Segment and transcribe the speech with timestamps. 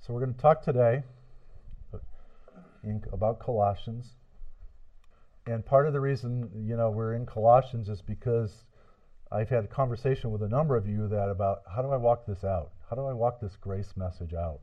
[0.00, 1.02] So we're going to talk today
[2.82, 4.14] in, about Colossians.
[5.46, 8.64] And part of the reason, you know, we're in Colossians is because
[9.30, 12.24] I've had a conversation with a number of you that about how do I walk
[12.26, 12.70] this out?
[12.88, 14.60] How do I walk this grace message out?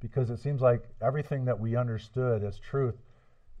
[0.00, 2.94] Because it seems like everything that we understood as truth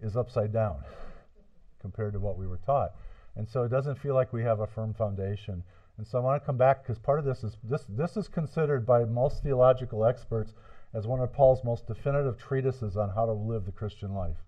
[0.00, 0.84] is upside down
[1.80, 2.92] compared to what we were taught.
[3.34, 5.64] And so it doesn't feel like we have a firm foundation.
[6.00, 8.26] And so I want to come back because part of this is this this is
[8.26, 10.54] considered by most theological experts
[10.94, 14.38] as one of Paul's most definitive treatises on how to live the Christian life.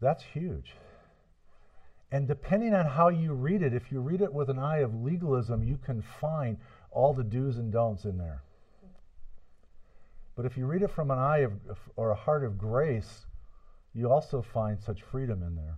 [0.00, 0.76] That's huge.
[2.10, 4.94] And depending on how you read it, if you read it with an eye of
[4.94, 6.56] legalism, you can find
[6.90, 8.42] all the do's and don'ts in there.
[10.36, 11.52] But if you read it from an eye of,
[11.96, 13.26] or a heart of grace,
[13.92, 15.76] you also find such freedom in there.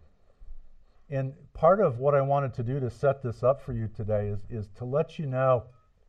[1.09, 4.29] And part of what I wanted to do to set this up for you today
[4.29, 5.65] is, is to let you know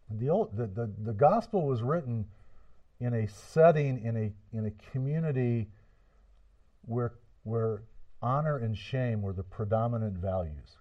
[0.10, 2.26] the, old, the, the, the gospel was written
[3.00, 5.68] in a setting, in a, in a community
[6.86, 7.14] where,
[7.44, 7.84] where
[8.22, 10.78] honor and shame were the predominant values.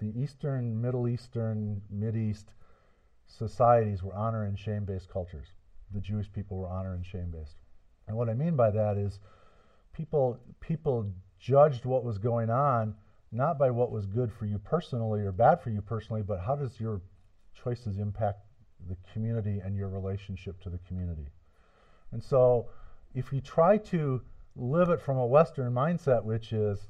[0.00, 2.52] The Eastern, Middle Eastern, Mid East
[3.26, 5.48] societies were honor and shame based cultures.
[5.92, 7.56] The Jewish people were honor and shame based.
[8.06, 9.20] And what I mean by that is
[9.92, 12.94] people, people judged what was going on
[13.30, 16.56] not by what was good for you personally or bad for you personally, but how
[16.56, 17.02] does your
[17.62, 18.40] choices impact
[18.88, 21.26] the community and your relationship to the community.
[22.12, 22.66] And so
[23.14, 24.22] if you try to
[24.56, 26.88] live it from a Western mindset, which is,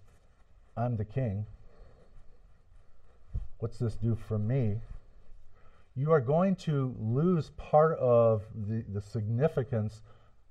[0.76, 1.46] I'm the king,
[3.58, 4.80] what's this do for me?
[5.96, 10.02] You are going to lose part of the, the significance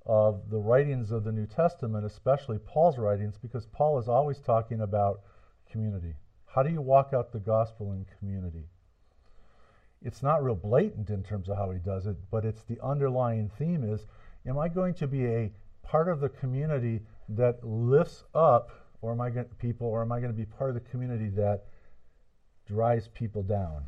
[0.06, 4.80] of the writings of the New Testament, especially Paul's writings, because Paul is always talking
[4.80, 5.20] about
[5.70, 6.14] community.
[6.46, 8.64] How do you walk out the gospel in community?
[10.02, 13.50] It's not real blatant in terms of how he does it, but it's the underlying
[13.58, 14.06] theme is
[14.46, 19.20] am I going to be a part of the community that lifts up or am
[19.20, 21.64] I going people or am I going to be part of the community that
[22.66, 23.84] drives people down?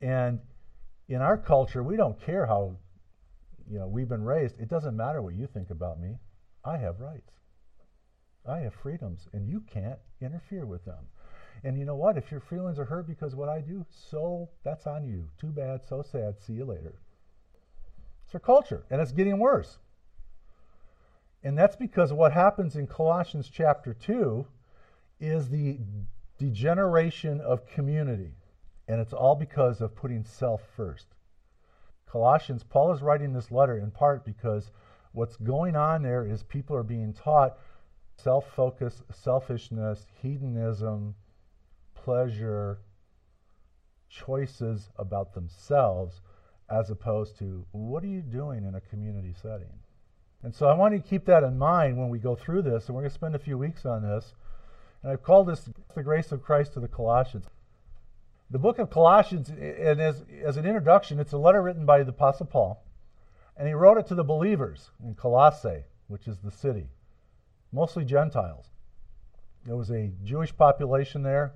[0.00, 0.40] And
[1.08, 2.76] in our culture, we don't care how
[3.72, 6.18] you know, we've been raised, it doesn't matter what you think about me.
[6.62, 7.32] I have rights.
[8.46, 11.06] I have freedoms, and you can't interfere with them.
[11.64, 12.18] And you know what?
[12.18, 15.28] If your feelings are hurt because what I do, so that's on you.
[15.40, 16.38] Too bad, so sad.
[16.38, 16.96] See you later.
[18.26, 19.78] It's our culture, and it's getting worse.
[21.42, 24.46] And that's because what happens in Colossians chapter 2
[25.18, 25.78] is the
[26.38, 28.34] degeneration of community.
[28.86, 31.06] And it's all because of putting self first.
[32.12, 34.70] Colossians, Paul is writing this letter in part because
[35.12, 37.56] what's going on there is people are being taught
[38.18, 41.14] self focus, selfishness, hedonism,
[41.94, 42.80] pleasure,
[44.10, 46.20] choices about themselves,
[46.70, 49.72] as opposed to what are you doing in a community setting?
[50.42, 52.86] And so I want you to keep that in mind when we go through this,
[52.86, 54.34] and we're going to spend a few weeks on this.
[55.02, 57.46] And I've called this the grace of Christ to the Colossians.
[58.52, 62.10] The book of Colossians, and as, as an introduction, it's a letter written by the
[62.10, 62.84] Apostle Paul.
[63.56, 66.88] And he wrote it to the believers in Colossae, which is the city,
[67.72, 68.66] mostly Gentiles.
[69.64, 71.54] There was a Jewish population there,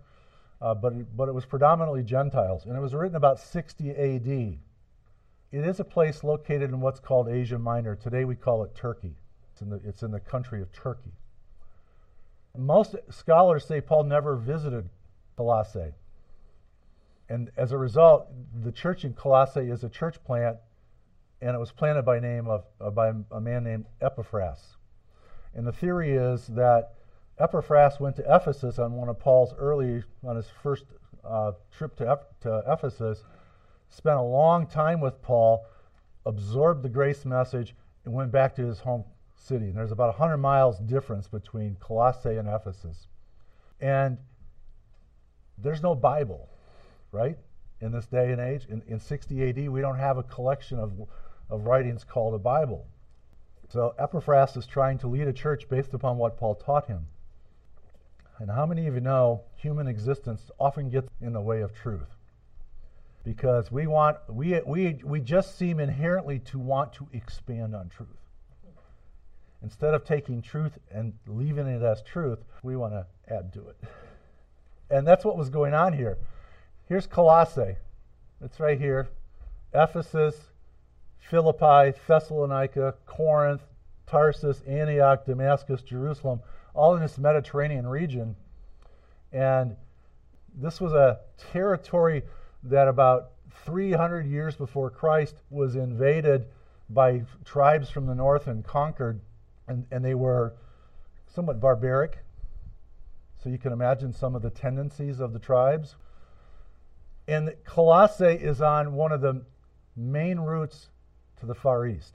[0.63, 2.65] uh, but, it, but it was predominantly Gentiles.
[2.65, 4.59] And it was written about 60 AD.
[5.53, 7.95] It is a place located in what's called Asia Minor.
[7.95, 9.17] Today we call it Turkey.
[9.53, 11.13] It's in the, it's in the country of Turkey.
[12.57, 14.89] Most scholars say Paul never visited
[15.37, 15.93] Colossae.
[17.29, 18.29] And as a result,
[18.63, 20.59] the church in Colossae is a church plant,
[21.41, 24.77] and it was planted by name of uh, by a man named Epaphras.
[25.55, 26.95] And the theory is that
[27.39, 30.85] Epaphras went to Ephesus on one of Paul's early, on his first
[31.25, 33.25] uh, trip to, Eph- to Ephesus,
[33.89, 35.67] spent a long time with Paul,
[36.25, 39.05] absorbed the grace message, and went back to his home
[39.35, 39.67] city.
[39.67, 43.09] And there's about 100 miles difference between Colossae and Ephesus.
[43.81, 44.19] And
[45.59, 46.49] there's no Bible
[47.13, 47.39] right?
[47.81, 50.93] In this day and age, in, in 60 AD, we don't have a collection of,
[51.51, 52.87] of writings called a Bible.
[53.69, 57.07] So Epaphras is trying to lead a church based upon what Paul taught him.
[58.39, 62.17] And how many of you know human existence often gets in the way of truth?
[63.25, 68.09] Because we want we we we just seem inherently to want to expand on truth.
[69.63, 73.77] Instead of taking truth and leaving it as truth, we want to add to it.
[74.89, 76.17] And that's what was going on here.
[76.89, 77.75] Here's Colossae.
[78.41, 79.09] It's right here.
[79.75, 80.37] Ephesus,
[81.19, 83.63] Philippi, Thessalonica, Corinth,
[84.07, 86.41] Tarsus, Antioch, Damascus, Jerusalem,
[86.75, 88.37] all in this Mediterranean region.
[89.33, 89.75] And
[90.55, 91.19] this was a
[91.53, 92.23] territory
[92.63, 93.33] that about
[93.65, 96.47] 300 years before Christ was invaded
[96.89, 99.21] by tribes from the north and conquered,
[99.67, 100.55] and, and they were
[101.27, 102.19] somewhat barbaric.
[103.43, 105.97] So you can imagine some of the tendencies of the tribes.
[107.29, 109.43] And Colossae is on one of the
[109.97, 110.89] main routes
[111.41, 112.15] to the Far East.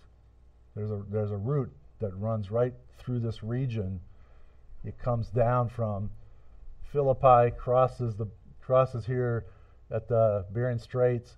[0.76, 4.00] There's a, there's a route that runs right through this region.
[4.86, 6.10] It comes down from
[6.92, 8.28] Philippi, crosses the
[8.62, 9.46] crosses here
[9.90, 11.38] at the Bering Straits,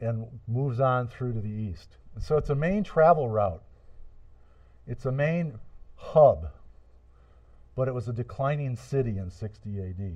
[0.00, 1.96] and moves on through to the east.
[2.14, 3.62] And so it's a main travel route.
[4.86, 5.58] It's a main
[5.96, 6.48] hub,
[7.74, 10.12] but it was a declining city in 60 AD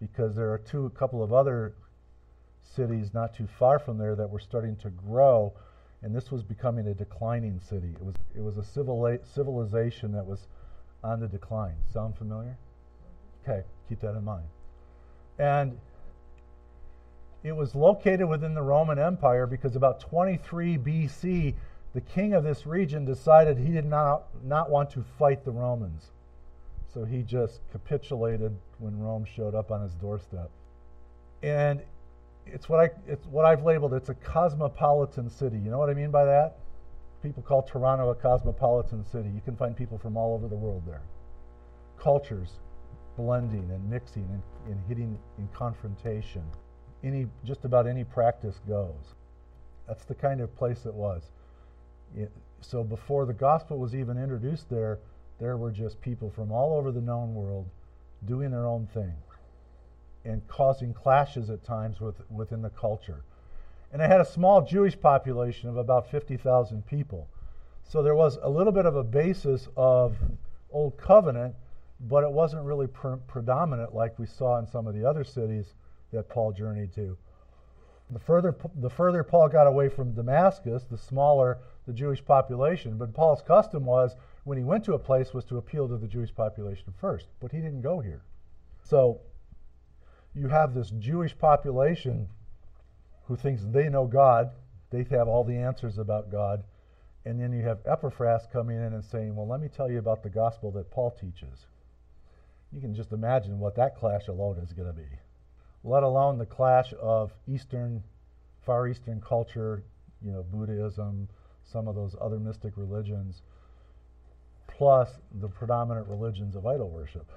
[0.00, 1.74] because there are two, a couple of other
[2.62, 5.52] cities not too far from there that were starting to grow,
[6.02, 7.94] and this was becoming a declining city.
[7.94, 10.46] It was it was a civili- civilization that was
[11.02, 11.74] on the decline.
[11.92, 12.56] Sound familiar?
[13.42, 14.46] Okay, keep that in mind.
[15.38, 15.78] And
[17.42, 21.54] it was located within the Roman Empire because about 23 BC,
[21.94, 26.10] the king of this region decided he did not, not want to fight the Romans.
[26.92, 30.50] So he just capitulated when Rome showed up on his doorstep.
[31.42, 31.80] And
[32.52, 35.58] it's what I it's what I've labeled it's a cosmopolitan city.
[35.58, 36.56] You know what I mean by that?
[37.22, 39.28] People call Toronto a cosmopolitan city.
[39.34, 41.02] You can find people from all over the world there.
[41.98, 42.60] Cultures
[43.16, 44.42] blending and mixing and,
[44.72, 46.42] and hitting in confrontation.
[47.04, 49.14] Any just about any practice goes.
[49.86, 51.30] That's the kind of place it was.
[52.16, 52.30] It,
[52.60, 54.98] so before the gospel was even introduced there,
[55.38, 57.66] there were just people from all over the known world
[58.26, 59.14] doing their own thing
[60.24, 63.24] and causing clashes at times with, within the culture.
[63.92, 67.28] And it had a small Jewish population of about 50,000 people.
[67.84, 70.16] So there was a little bit of a basis of
[70.70, 71.54] Old Covenant,
[72.00, 75.74] but it wasn't really pre- predominant like we saw in some of the other cities
[76.12, 77.16] that Paul journeyed to.
[78.10, 82.98] The further, the further Paul got away from Damascus, the smaller the Jewish population.
[82.98, 84.14] But Paul's custom was
[84.44, 87.26] when he went to a place was to appeal to the Jewish population first.
[87.40, 88.22] But he didn't go here.
[88.82, 89.20] So
[90.34, 92.28] you have this Jewish population
[93.24, 94.50] who thinks they know God,
[94.90, 96.64] they have all the answers about God,
[97.24, 100.22] and then you have Epaphras coming in and saying, Well, let me tell you about
[100.22, 101.66] the gospel that Paul teaches.
[102.72, 105.08] You can just imagine what that clash alone is going to be,
[105.84, 108.02] let alone the clash of Eastern,
[108.64, 109.82] Far Eastern culture,
[110.22, 111.28] you know, Buddhism,
[111.64, 113.42] some of those other mystic religions,
[114.68, 117.30] plus the predominant religions of idol worship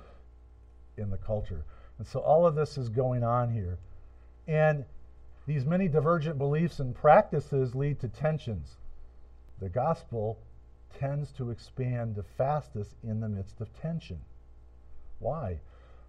[0.97, 1.65] in the culture.
[1.97, 3.77] And so all of this is going on here.
[4.47, 4.85] And
[5.45, 8.77] these many divergent beliefs and practices lead to tensions.
[9.59, 10.39] The gospel
[10.99, 14.19] tends to expand the fastest in the midst of tension.
[15.19, 15.59] Why?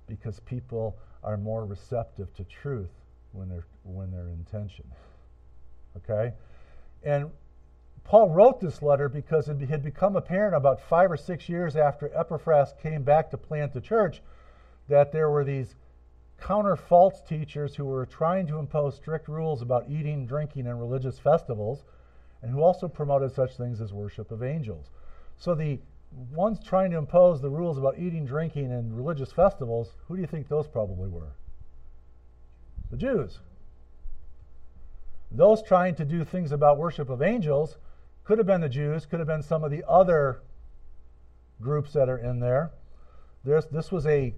[0.06, 2.90] Because people are more receptive to truth
[3.32, 4.86] when they're when they're in tension.
[5.96, 6.32] Okay?
[7.04, 7.30] And
[8.02, 12.10] Paul wrote this letter because it had become apparent about five or six years after
[12.12, 14.20] Epaphras came back to plant the church
[14.88, 15.74] that there were these
[16.40, 21.18] counter false teachers who were trying to impose strict rules about eating, drinking, and religious
[21.18, 21.84] festivals,
[22.42, 24.90] and who also promoted such things as worship of angels.
[25.36, 25.80] So the
[26.32, 30.28] ones trying to impose the rules about eating, drinking, and religious festivals, who do you
[30.28, 31.34] think those probably were?
[32.90, 33.40] The Jews.
[35.30, 37.78] Those trying to do things about worship of angels
[38.24, 40.42] could have been the Jews, could have been some of the other
[41.60, 42.70] groups that are in there.
[43.44, 44.34] There's, this was a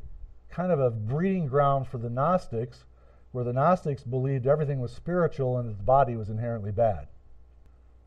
[0.51, 2.85] kind of a breeding ground for the Gnostics,
[3.33, 7.09] where the Gnostics believed everything was spiritual and that the body was inherently bad.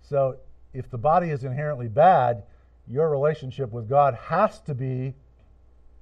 [0.01, 0.37] So,
[0.73, 2.43] if the body is inherently bad,
[2.87, 5.13] your relationship with God has to be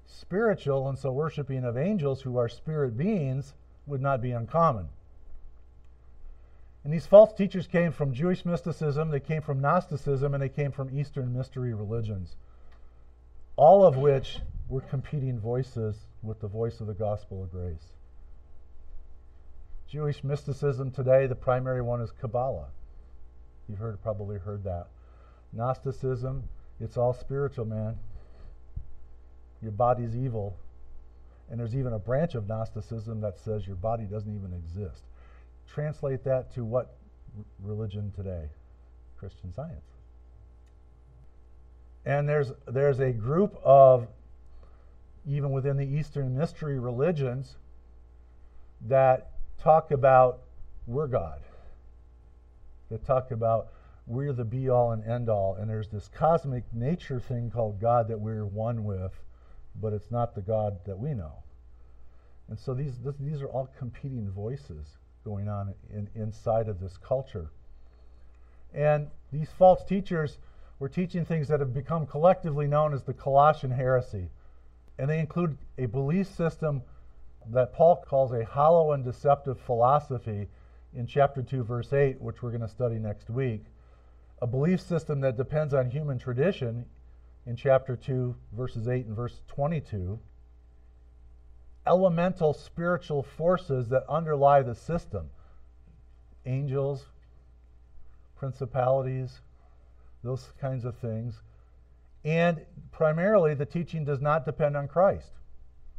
[0.05, 3.53] spiritual, and so worshiping of angels who are spirit beings
[3.85, 4.87] would not be uncommon.
[6.83, 10.71] And these false teachers came from Jewish mysticism, they came from Gnosticism, and they came
[10.71, 12.37] from Eastern mystery religions,
[13.57, 14.39] all of which
[14.69, 17.93] were competing voices with the voice of the gospel of grace.
[19.89, 22.67] Jewish mysticism today, the primary one is Kabbalah.
[23.69, 24.87] You've heard, probably heard that.
[25.53, 26.43] Gnosticism,
[26.79, 27.97] it's all spiritual, man.
[29.61, 30.57] Your body's evil.
[31.49, 35.03] And there's even a branch of Gnosticism that says your body doesn't even exist.
[35.73, 36.97] Translate that to what
[37.63, 38.49] religion today?
[39.17, 39.85] Christian science.
[42.05, 44.07] And there's, there's a group of
[45.27, 47.57] even within the Eastern mystery religions,
[48.87, 49.31] that
[49.61, 50.39] talk about
[50.85, 51.41] we're God,
[52.89, 53.67] that talk about
[54.05, 58.07] we're the be all and end all, and there's this cosmic nature thing called God
[58.07, 59.11] that we're one with,
[59.81, 61.43] but it's not the God that we know.
[62.47, 64.87] And so these, this, these are all competing voices
[65.25, 67.51] going on in, inside of this culture.
[68.73, 70.37] And these false teachers
[70.79, 74.29] were teaching things that have become collectively known as the Colossian heresy.
[74.99, 76.81] And they include a belief system
[77.51, 80.47] that Paul calls a hollow and deceptive philosophy
[80.93, 83.65] in chapter 2, verse 8, which we're going to study next week.
[84.41, 86.85] A belief system that depends on human tradition
[87.45, 90.19] in chapter 2, verses 8 and verse 22.
[91.85, 95.29] Elemental spiritual forces that underlie the system
[96.45, 97.05] angels,
[98.37, 99.41] principalities,
[100.23, 101.41] those kinds of things.
[102.27, 105.31] And primarily, the teaching does not depend on Christ.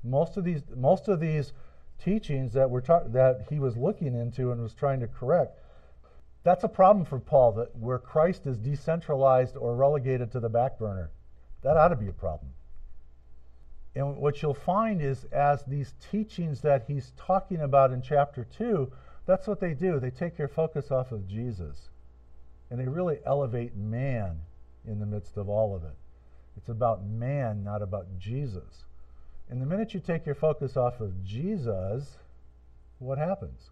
[0.04, 1.54] Most of these, most of these
[1.98, 5.58] teachings that we're ta- that he was looking into and was trying to correct,
[6.44, 7.52] that's a problem for Paul.
[7.52, 11.10] That where Christ is decentralized or relegated to the back burner,
[11.62, 12.52] that ought to be a problem.
[13.94, 18.92] And what you'll find is, as these teachings that he's talking about in chapter two,
[19.24, 19.98] that's what they do.
[19.98, 21.88] They take your focus off of Jesus,
[22.70, 24.40] and they really elevate man
[24.86, 25.96] in the midst of all of it.
[26.58, 28.84] It's about man, not about Jesus.
[29.48, 32.16] And the minute you take your focus off of Jesus,
[32.98, 33.70] what happens?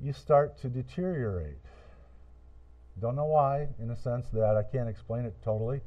[0.00, 1.64] You start to deteriorate.
[3.00, 5.80] Don't know why, in a sense that I can't explain it totally,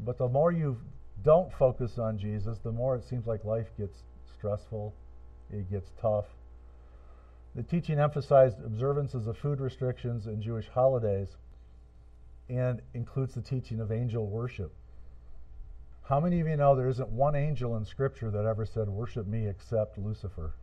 [0.00, 0.78] but the more you
[1.22, 3.98] don't focus on Jesus, the more it seems like life gets
[4.34, 4.94] stressful,
[5.52, 6.24] it gets tough.
[7.54, 11.36] The teaching emphasized observances of food restrictions and Jewish holidays
[12.48, 14.72] and includes the teaching of angel worship.
[16.04, 19.26] How many of you know there isn't one angel in Scripture that ever said, Worship
[19.26, 20.54] me except Lucifer?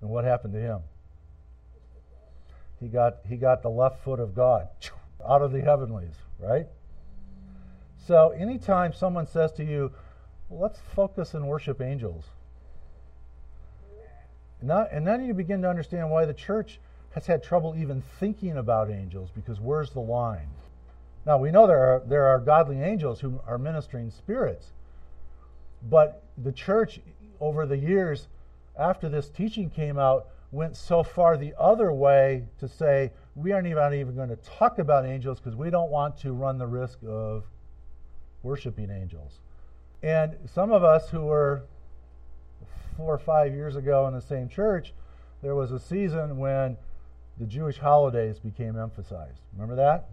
[0.00, 0.80] And what happened to him?
[2.80, 4.68] He got, he got the left foot of God
[5.26, 6.66] out of the heavenlies, right?
[8.06, 9.92] So anytime someone says to you,
[10.50, 12.24] let's focus and worship angels,
[14.60, 16.78] and then you begin to understand why the church
[17.10, 20.48] has had trouble even thinking about angels because where's the line?
[21.26, 24.72] Now, we know there are, there are godly angels who are ministering spirits,
[25.90, 27.00] but the church,
[27.40, 28.28] over the years
[28.78, 33.66] after this teaching came out, went so far the other way to say, we aren't
[33.66, 36.98] even, even going to talk about angels because we don't want to run the risk
[37.06, 37.44] of
[38.44, 39.40] worshiping angels.
[40.02, 41.64] And some of us who were
[42.96, 44.94] four or five years ago in the same church,
[45.42, 46.76] there was a season when
[47.38, 49.40] the Jewish holidays became emphasized.
[49.52, 50.08] Remember that?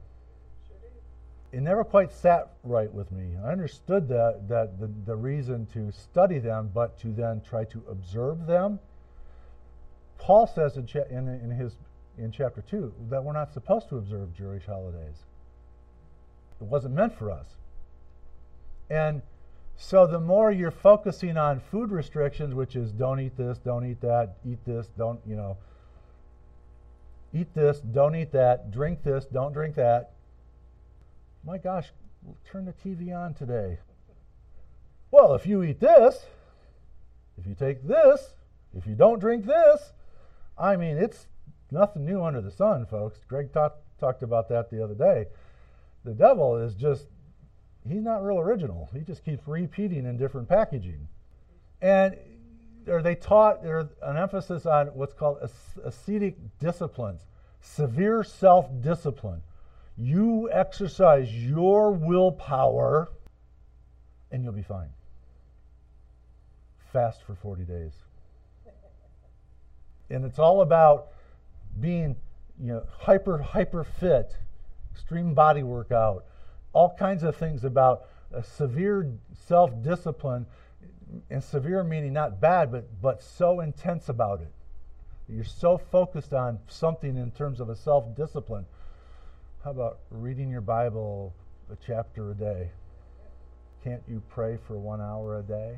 [1.53, 3.35] It never quite sat right with me.
[3.45, 7.83] I understood that, that the, the reason to study them, but to then try to
[7.87, 8.79] observe them.
[10.17, 11.75] Paul says in, cha- in, in, his,
[12.17, 15.25] in chapter 2 that we're not supposed to observe Jewish holidays.
[16.59, 17.45] It wasn't meant for us.
[18.89, 19.21] And
[19.75, 24.01] so the more you're focusing on food restrictions, which is don't eat this, don't eat
[24.01, 25.57] that, eat this, don't, you know,
[27.31, 30.12] eat this, don't eat that, drink this, don't drink that,
[31.45, 31.91] my gosh,
[32.49, 33.79] turn the TV on today.
[35.11, 36.25] Well, if you eat this,
[37.37, 38.33] if you take this,
[38.75, 39.93] if you don't drink this,
[40.57, 41.27] I mean, it's
[41.69, 43.19] nothing new under the sun, folks.
[43.27, 45.25] Greg talk, talked about that the other day.
[46.05, 47.07] The devil is just,
[47.87, 48.89] he's not real original.
[48.93, 51.07] He just keeps repeating in different packaging.
[51.81, 52.17] And
[52.85, 55.37] they taught there's an emphasis on what's called
[55.83, 57.21] ascetic disciplines,
[57.59, 59.41] severe self discipline
[59.97, 63.09] you exercise your willpower
[64.31, 64.89] and you'll be fine.
[66.91, 67.93] Fast for 40 days.
[70.09, 71.09] And it's all about
[71.79, 72.15] being,
[72.59, 74.37] you know, hyper hyper fit,
[74.91, 76.25] extreme body workout,
[76.71, 78.07] all kinds of things about
[78.43, 79.11] severe
[79.47, 80.45] self-discipline
[81.29, 84.51] and severe meaning not bad but but so intense about it.
[85.29, 88.65] You're so focused on something in terms of a self-discipline
[89.63, 91.33] how about reading your Bible
[91.71, 92.69] a chapter a day?
[93.81, 95.77] Can't you pray for one hour a day?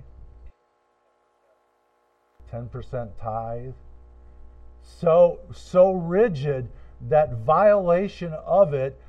[2.51, 3.73] 10% tithe?
[4.81, 6.67] So, so rigid
[7.09, 8.99] that violation of it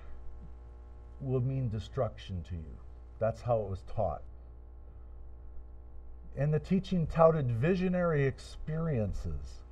[1.22, 2.76] will mean destruction to you.
[3.18, 4.22] That's how it was taught.
[6.36, 9.62] And the teaching touted visionary experiences.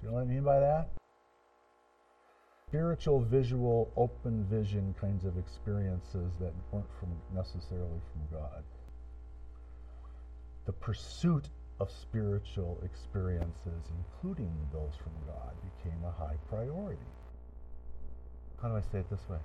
[0.00, 0.88] Do you know what I mean by that?
[2.68, 8.64] Spiritual, visual, open vision kinds of experiences that weren't from necessarily from God.
[10.64, 17.06] The pursuit of spiritual experiences, including those from God, became a high priority.
[18.60, 19.38] How do I say it this way?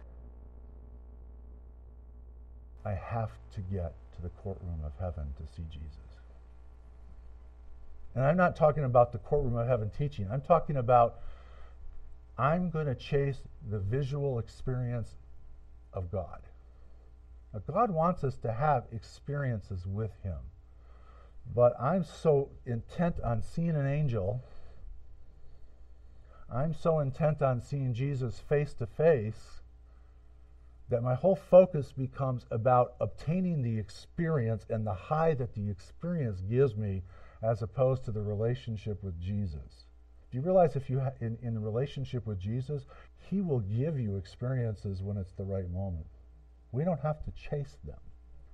[2.83, 5.99] I have to get to the courtroom of heaven to see Jesus.
[8.15, 10.27] And I'm not talking about the courtroom of heaven teaching.
[10.31, 11.19] I'm talking about
[12.37, 15.15] I'm going to chase the visual experience
[15.93, 16.41] of God.
[17.53, 20.37] Now, God wants us to have experiences with Him.
[21.53, 24.43] But I'm so intent on seeing an angel,
[26.53, 29.61] I'm so intent on seeing Jesus face to face
[30.89, 36.41] that my whole focus becomes about obtaining the experience and the high that the experience
[36.41, 37.01] gives me
[37.41, 39.85] as opposed to the relationship with Jesus.
[40.31, 42.85] Do you realize if you ha- in in relationship with Jesus,
[43.29, 46.07] he will give you experiences when it's the right moment.
[46.71, 47.99] We don't have to chase them.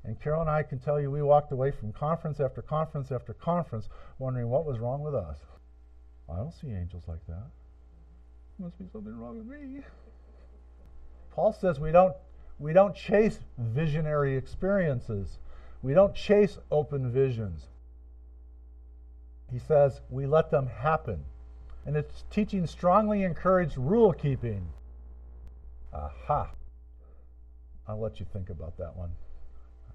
[0.03, 3.33] And Carol and I can tell you we walked away from conference after conference after
[3.33, 5.37] conference wondering what was wrong with us.
[6.29, 7.47] I don't see angels like that.
[8.59, 9.81] Must be something wrong with me.
[11.31, 12.15] Paul says we don't
[12.57, 15.39] we don't chase visionary experiences.
[15.83, 17.67] We don't chase open visions.
[19.51, 21.23] He says we let them happen.
[21.87, 24.67] And its teaching strongly encouraged rule keeping.
[25.93, 26.51] Aha.
[27.87, 29.09] I'll let you think about that one.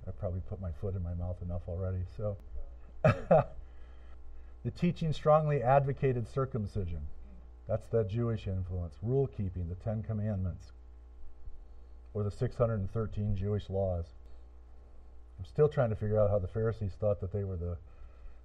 [0.08, 2.02] I probably put my foot in my mouth enough already.
[2.16, 2.38] So,
[3.04, 7.02] the teaching strongly advocated circumcision.
[7.68, 8.96] That's that Jewish influence.
[9.02, 10.72] Rule keeping, the Ten Commandments,
[12.14, 14.06] or the 613 Jewish laws.
[15.38, 17.76] I'm still trying to figure out how the Pharisees thought that they were the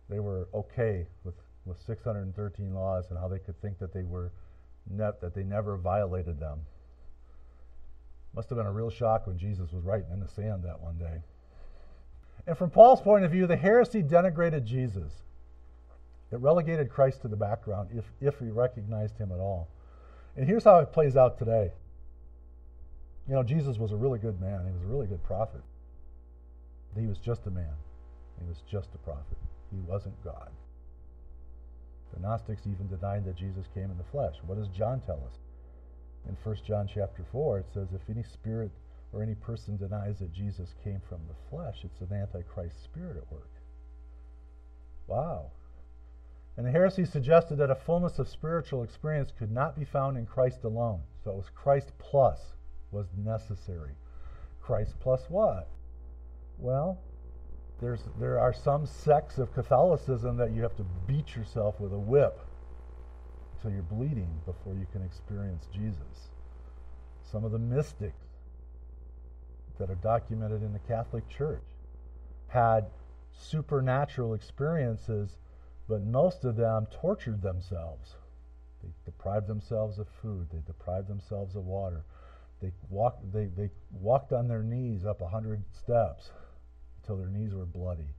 [0.09, 1.35] they were okay with,
[1.67, 4.31] with 613 laws and how they could think that they were
[4.89, 6.59] ne- that they never violated them.
[8.33, 10.97] Must have been a real shock when Jesus was writing in the sand that one
[10.97, 11.21] day.
[12.45, 15.11] And from Paul's point of view, the heresy denigrated Jesus.
[16.31, 19.69] It relegated Christ to the background if, if we recognized him at all.
[20.35, 21.71] And here's how it plays out today.
[23.27, 24.65] You know, Jesus was a really good man.
[24.65, 25.61] He was a really good prophet.
[26.97, 27.73] He was just a man.
[28.39, 29.37] He was just a prophet.
[29.71, 30.49] He wasn't God.
[32.17, 34.35] The Gnostics even denied that Jesus came in the flesh.
[34.45, 35.37] What does John tell us?
[36.27, 38.71] In 1 John chapter 4, it says, If any spirit
[39.13, 43.31] or any person denies that Jesus came from the flesh, it's an antichrist spirit at
[43.31, 43.51] work.
[45.05, 45.51] Wow.
[46.57, 50.25] And the heresy suggested that a fullness of spiritual experience could not be found in
[50.25, 51.01] Christ alone.
[51.23, 52.39] So it was Christ plus
[52.89, 53.93] was necessary.
[54.59, 55.69] Christ plus what?
[56.57, 56.97] Well,
[57.79, 61.99] there's, there are some sects of Catholicism that you have to beat yourself with a
[61.99, 62.39] whip
[63.61, 66.31] till you're bleeding before you can experience Jesus.
[67.31, 68.15] Some of the mystics
[69.79, 71.63] that are documented in the Catholic Church
[72.47, 72.85] had
[73.31, 75.37] supernatural experiences,
[75.87, 78.15] but most of them tortured themselves.
[78.83, 82.03] They deprived themselves of food, they deprived themselves of water.
[82.59, 86.31] They walked, they, they walked on their knees up a hundred steps
[87.07, 88.13] until their knees were bloody.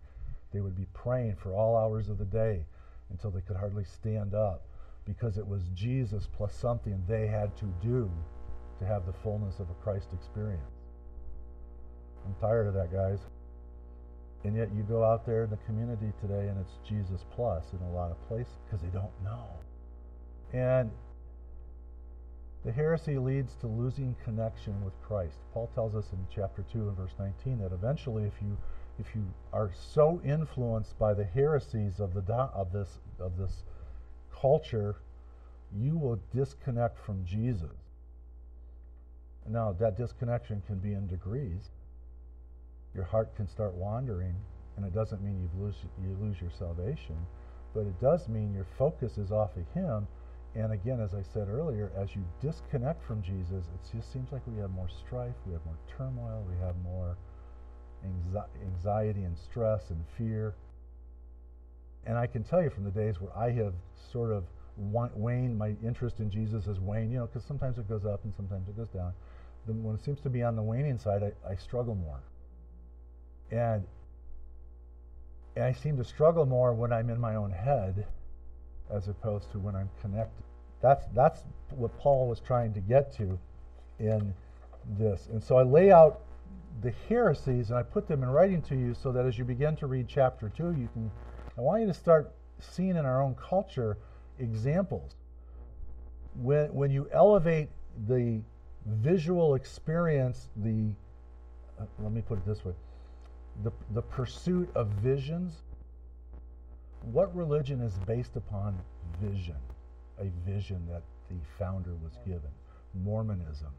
[0.52, 2.64] They would be praying for all hours of the day
[3.10, 4.64] until they could hardly stand up
[5.04, 8.10] because it was Jesus plus something they had to do
[8.78, 10.62] to have the fullness of a Christ experience.
[12.24, 13.18] I'm tired of that, guys.
[14.44, 17.86] And yet you go out there in the community today and it's Jesus plus in
[17.86, 19.48] a lot of places because they don't know.
[20.52, 20.90] And
[22.64, 25.36] the heresy leads to losing connection with Christ.
[25.52, 28.56] Paul tells us in chapter 2 and verse 19 that eventually if you
[28.98, 33.64] if you are so influenced by the heresies of the of this of this
[34.32, 34.96] culture,
[35.76, 37.76] you will disconnect from Jesus.
[39.48, 41.70] Now, that disconnection can be in degrees.
[42.94, 44.34] Your heart can start wandering,
[44.76, 47.16] and it doesn't mean you lose you lose your salvation,
[47.74, 50.06] but it does mean your focus is off of Him.
[50.54, 54.42] And again, as I said earlier, as you disconnect from Jesus, it just seems like
[54.46, 57.16] we have more strife, we have more turmoil, we have more
[58.04, 60.54] anxiety and stress and fear.
[62.06, 63.74] And I can tell you from the days where I have
[64.12, 64.44] sort of
[64.76, 68.32] waned, my interest in Jesus has waned, you know, because sometimes it goes up and
[68.34, 69.12] sometimes it goes down.
[69.66, 72.20] Then when it seems to be on the waning side, I, I struggle more.
[73.50, 73.84] And,
[75.56, 78.06] and I seem to struggle more when I'm in my own head
[78.90, 80.44] as opposed to when I'm connected.
[80.80, 83.38] That's, that's what Paul was trying to get to
[83.98, 84.32] in
[84.98, 85.28] this.
[85.30, 86.20] And so I lay out
[86.80, 89.76] the heresies and I put them in writing to you so that as you begin
[89.76, 91.10] to read chapter 2, you can,
[91.56, 93.98] I want you to start seeing in our own culture
[94.38, 95.16] examples.
[96.36, 97.68] When, when you elevate
[98.06, 98.40] the
[98.86, 100.90] visual experience, the,
[101.80, 102.74] uh, let me put it this way,
[103.64, 105.62] the, the pursuit of visions,
[107.02, 108.78] what religion is based upon
[109.20, 109.56] vision?
[110.20, 112.50] A vision that the founder was given.
[112.94, 113.72] Mormonism.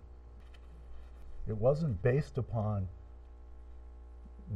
[1.47, 2.87] It wasn't based upon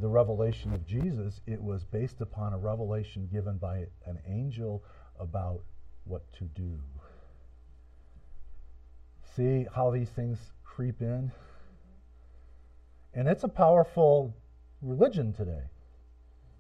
[0.02, 4.84] the revelation of Jesus, it was based upon a revelation given by an angel
[5.20, 5.62] about
[6.06, 6.80] what to do.
[9.36, 11.32] See how these things creep in?
[13.14, 14.36] And it's a powerful
[14.82, 15.64] religion today.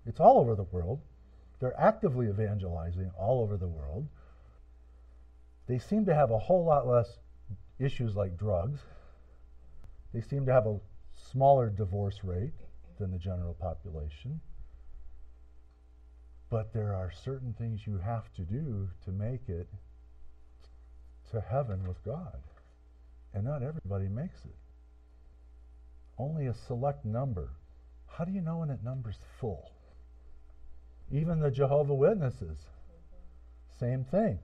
[0.05, 1.01] It's all over the world.
[1.59, 4.07] They're actively evangelizing all over the world.
[5.67, 7.19] They seem to have a whole lot less
[7.79, 8.81] issues like drugs.
[10.13, 10.80] They seem to have a
[11.32, 12.54] smaller divorce rate
[12.99, 14.39] than the general population.
[16.49, 19.67] But there are certain things you have to do to make it
[21.32, 22.38] to heaven with God.
[23.34, 24.56] And not everybody makes it.
[26.19, 27.49] Only a select number.
[28.06, 29.71] How do you know when that number's full?
[31.12, 32.60] Even the Jehovah Witnesses,
[33.80, 34.38] same thing.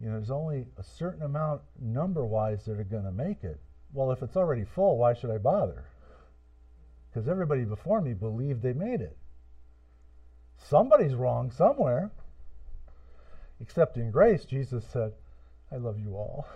[0.00, 3.58] You know, there's only a certain amount number-wise that are going to make it.
[3.94, 5.84] Well, if it's already full, why should I bother?
[7.08, 9.16] Because everybody before me believed they made it.
[10.58, 12.10] Somebody's wrong somewhere.
[13.60, 15.12] Except in grace, Jesus said,
[15.70, 16.46] I love you all.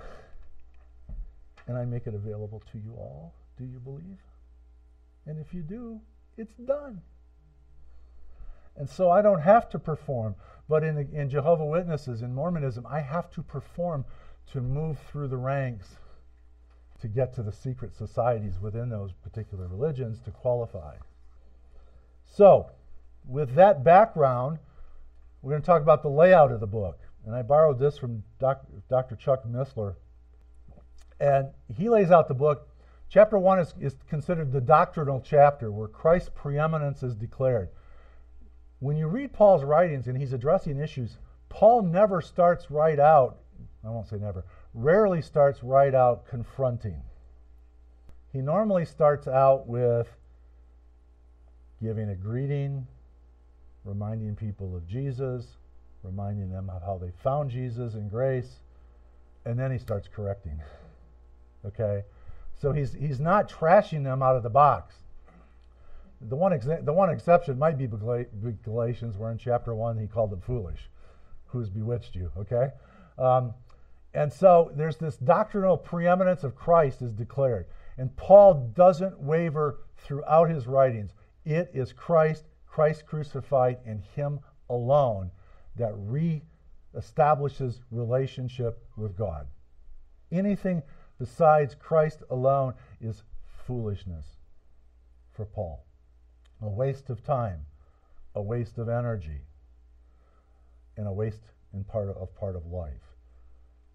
[1.68, 3.32] And I make it available to you all.
[3.56, 4.18] Do you believe?
[5.26, 6.00] And if you do,
[6.36, 7.02] it's done.
[8.76, 10.34] And so I don't have to perform.
[10.68, 14.04] But in, in Jehovah Witnesses, in Mormonism, I have to perform
[14.52, 15.98] to move through the ranks
[17.00, 20.94] to get to the secret societies within those particular religions to qualify.
[22.24, 22.70] So,
[23.26, 24.58] with that background,
[25.42, 26.98] we're going to talk about the layout of the book.
[27.26, 29.16] And I borrowed this from Doc, Dr.
[29.16, 29.94] Chuck Missler.
[31.20, 32.68] And he lays out the book.
[33.08, 37.68] Chapter 1 is, is considered the doctrinal chapter where Christ's preeminence is declared.
[38.80, 43.38] When you read Paul's writings and he's addressing issues, Paul never starts right out,
[43.84, 47.00] I won't say never, rarely starts right out confronting.
[48.32, 50.08] He normally starts out with
[51.82, 52.86] giving a greeting,
[53.84, 55.56] reminding people of Jesus,
[56.02, 58.60] reminding them of how they found Jesus in grace,
[59.44, 60.60] and then he starts correcting.
[61.64, 62.04] okay?
[62.60, 64.94] So he's, he's not trashing them out of the box.
[66.20, 67.86] The one, exa- the one exception might be
[68.64, 70.90] Galatians, where in chapter 1 he called them foolish.
[71.46, 72.70] Who's bewitched you, okay?
[73.16, 73.54] Um,
[74.18, 77.66] and so there's this doctrinal preeminence of Christ is declared.
[77.96, 81.12] And Paul doesn't waver throughout his writings.
[81.44, 85.30] It is Christ, Christ crucified, and Him alone
[85.76, 89.46] that re-establishes relationship with God.
[90.32, 90.82] Anything
[91.20, 93.22] besides Christ alone is
[93.68, 94.26] foolishness
[95.30, 95.84] for Paul
[96.60, 97.66] a waste of time,
[98.34, 99.42] a waste of energy,
[100.96, 103.07] and a waste in part of, of part of life.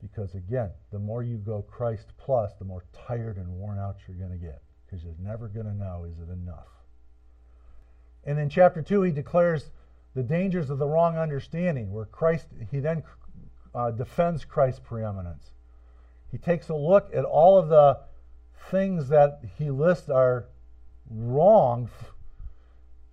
[0.04, 4.18] Because again, the more you go Christ plus, the more tired and worn out you're
[4.18, 4.62] going to get.
[4.86, 6.68] Because you're never going to know is it enough.
[8.26, 9.72] And in chapter 2, he declares
[10.14, 13.04] the dangers of the wrong understanding, where Christ, he then
[13.74, 15.52] uh, defends Christ's preeminence.
[16.32, 18.00] He takes a look at all of the
[18.70, 20.48] things that he lists are
[21.10, 21.90] wrong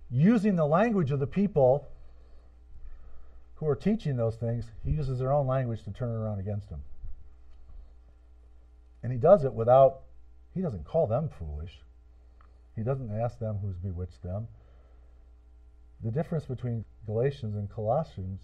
[0.09, 1.90] using the language of the people
[3.61, 6.81] who are teaching those things, he uses their own language to turn around against them.
[9.03, 10.01] And he does it without,
[10.55, 11.79] he doesn't call them foolish.
[12.75, 14.47] He doesn't ask them who's bewitched them.
[16.03, 18.39] The difference between Galatians and Colossians,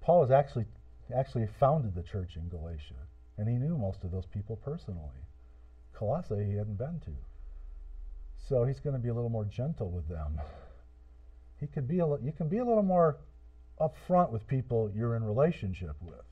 [0.00, 0.66] Paul has actually
[1.14, 2.94] actually founded the church in Galatia,
[3.38, 5.22] and he knew most of those people personally.
[5.92, 7.12] Colossae he hadn't been to.
[8.48, 10.40] So he's going to be a little more gentle with them
[11.60, 13.16] he could be a, you can be a little more
[13.80, 16.24] upfront with people you're in relationship with.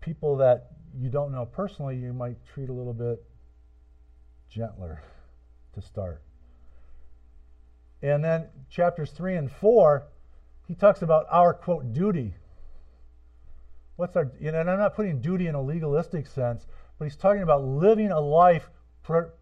[0.00, 3.22] People that you don't know personally, you might treat a little bit
[4.48, 5.02] gentler
[5.74, 6.22] to start.
[8.02, 10.06] And then chapters 3 and 4,
[10.68, 12.34] he talks about our quote duty.
[13.96, 16.66] What's our you know, and I'm not putting duty in a legalistic sense,
[16.98, 18.70] but he's talking about living a life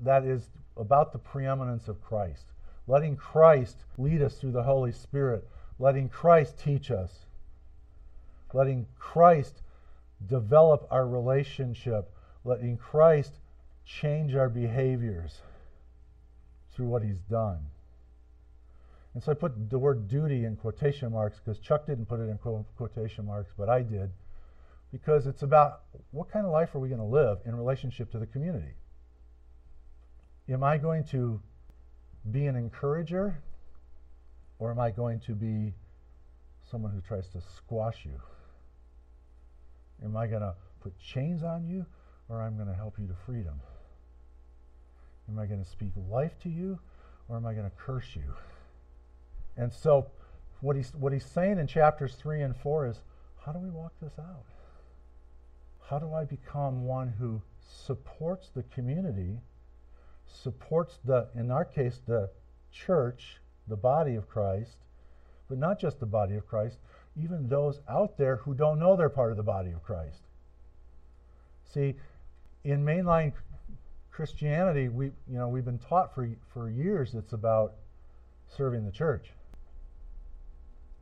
[0.00, 2.46] that is about the preeminence of Christ
[2.87, 5.46] letting Christ lead us through the Holy Spirit,
[5.79, 7.27] letting Christ teach us,
[8.53, 9.62] letting Christ
[10.27, 12.11] develop our relationship,
[12.45, 13.33] letting Christ
[13.85, 15.41] change our behaviors
[16.73, 17.59] through what he's done.
[19.15, 22.29] And so I put the word duty in quotation marks because Chuck didn't put it
[22.29, 22.39] in
[22.77, 24.11] quotation marks, but I did.
[24.93, 28.19] Because it's about what kind of life are we going to live in relationship to
[28.19, 28.75] the community?
[30.49, 31.41] Am I going to
[32.31, 33.39] be an encourager,
[34.59, 35.75] or am I going to be
[36.71, 38.21] someone who tries to squash you?
[40.05, 41.87] Am I going to put chains on you,
[42.29, 43.61] or I'm going to help you to freedom?
[45.29, 46.79] Am I going to speak life to you,
[47.29, 48.35] or am I going to curse you?
[49.57, 50.07] And so,
[50.61, 53.01] what he's, what he's saying in chapters 3 and 4 is
[53.45, 54.45] how do we walk this out?
[55.88, 59.38] How do I become one who supports the community,
[60.27, 62.31] supports the, in our case, the
[62.73, 64.76] church, the body of Christ,
[65.48, 66.79] but not just the body of Christ,
[67.22, 70.22] even those out there who don't know they're part of the body of Christ.
[71.64, 71.94] See,
[72.64, 73.33] in mainline
[74.11, 77.74] Christianity, we you know we've been taught for for years it's about
[78.48, 79.31] serving the church.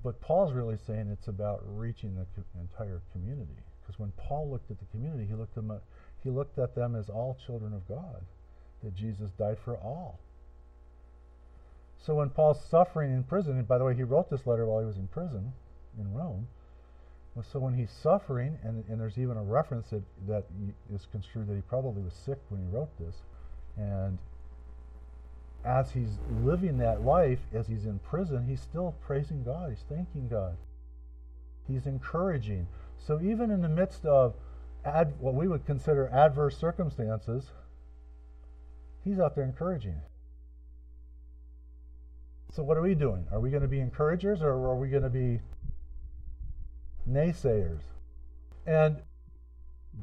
[0.02, 3.56] But Paul's really saying it's about reaching the co- entire community.
[3.80, 5.80] Because when Paul looked at the community, he looked, at them,
[6.22, 8.22] he looked at them as all children of God,
[8.82, 10.18] that Jesus died for all.
[12.04, 14.80] So when Paul's suffering in prison, and by the way, he wrote this letter while
[14.80, 15.52] he was in prison
[15.98, 16.46] in Rome.
[17.50, 20.44] So when he's suffering, and, and there's even a reference that, that
[20.92, 23.22] is construed that he probably was sick when he wrote this,
[23.76, 24.18] and
[25.64, 29.70] as he's living that life, as he's in prison, he's still praising God.
[29.70, 30.56] He's thanking God.
[31.66, 32.66] He's encouraging.
[32.98, 34.34] So even in the midst of
[34.84, 37.50] ad, what we would consider adverse circumstances,
[39.02, 39.96] he's out there encouraging.
[42.54, 43.26] So what are we doing?
[43.32, 45.40] Are we going to be encouragers or are we going to be
[47.10, 47.80] naysayers?
[48.64, 48.98] And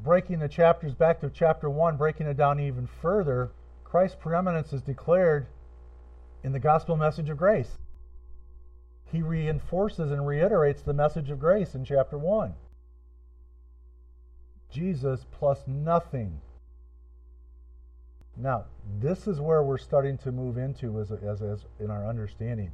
[0.04, 3.52] breaking the chapters back to chapter 1, breaking it down even further,
[3.86, 5.48] Christ's preeminence is declared
[6.44, 7.78] in the gospel message of grace.
[9.06, 12.54] He reinforces and reiterates the message of grace in chapter 1.
[14.70, 16.42] Jesus plus nothing.
[18.38, 18.66] Now,
[19.00, 22.72] this is where we're starting to move into as, as, as in our understanding.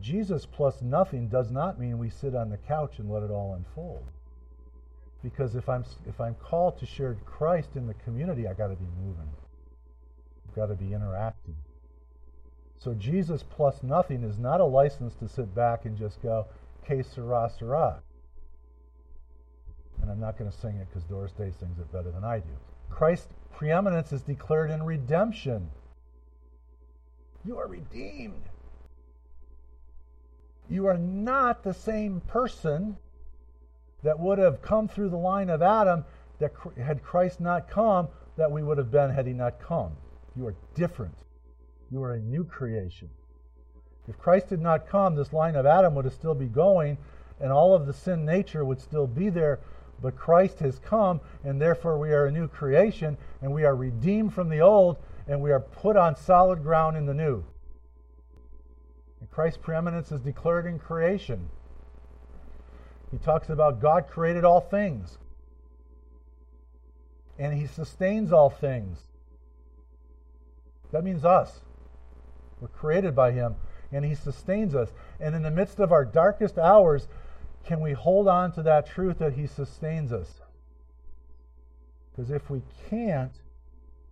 [0.00, 3.54] Jesus plus nothing does not mean we sit on the couch and let it all
[3.54, 4.04] unfold.
[5.22, 8.76] Because if I'm if I'm called to share Christ in the community, I got to
[8.76, 9.28] be moving.
[10.48, 11.56] I've got to be interacting.
[12.76, 16.46] So Jesus plus nothing is not a license to sit back and just go,
[16.86, 18.00] que sera, sera.
[20.00, 22.38] And I'm not going to sing it because Doris Day sings it better than I
[22.38, 22.54] do.
[22.90, 25.70] Christ's preeminence is declared in redemption.
[27.44, 28.42] You are redeemed.
[30.68, 32.96] You are not the same person
[34.02, 36.04] that would have come through the line of Adam
[36.38, 39.92] that had Christ not come, that we would have been had he not come.
[40.36, 41.16] You are different.
[41.90, 43.08] You are a new creation.
[44.06, 46.98] If Christ did not come, this line of Adam would still be going,
[47.40, 49.60] and all of the sin nature would still be there.
[50.00, 54.32] But Christ has come, and therefore we are a new creation, and we are redeemed
[54.32, 57.44] from the old, and we are put on solid ground in the new.
[59.20, 61.48] And Christ's preeminence is declared in creation.
[63.10, 65.18] He talks about God created all things,
[67.38, 68.98] and He sustains all things.
[70.92, 71.60] That means us.
[72.60, 73.56] We're created by Him,
[73.92, 74.90] and He sustains us.
[75.18, 77.08] And in the midst of our darkest hours,
[77.68, 80.40] can we hold on to that truth that He sustains us?
[82.10, 83.32] Because if we can't,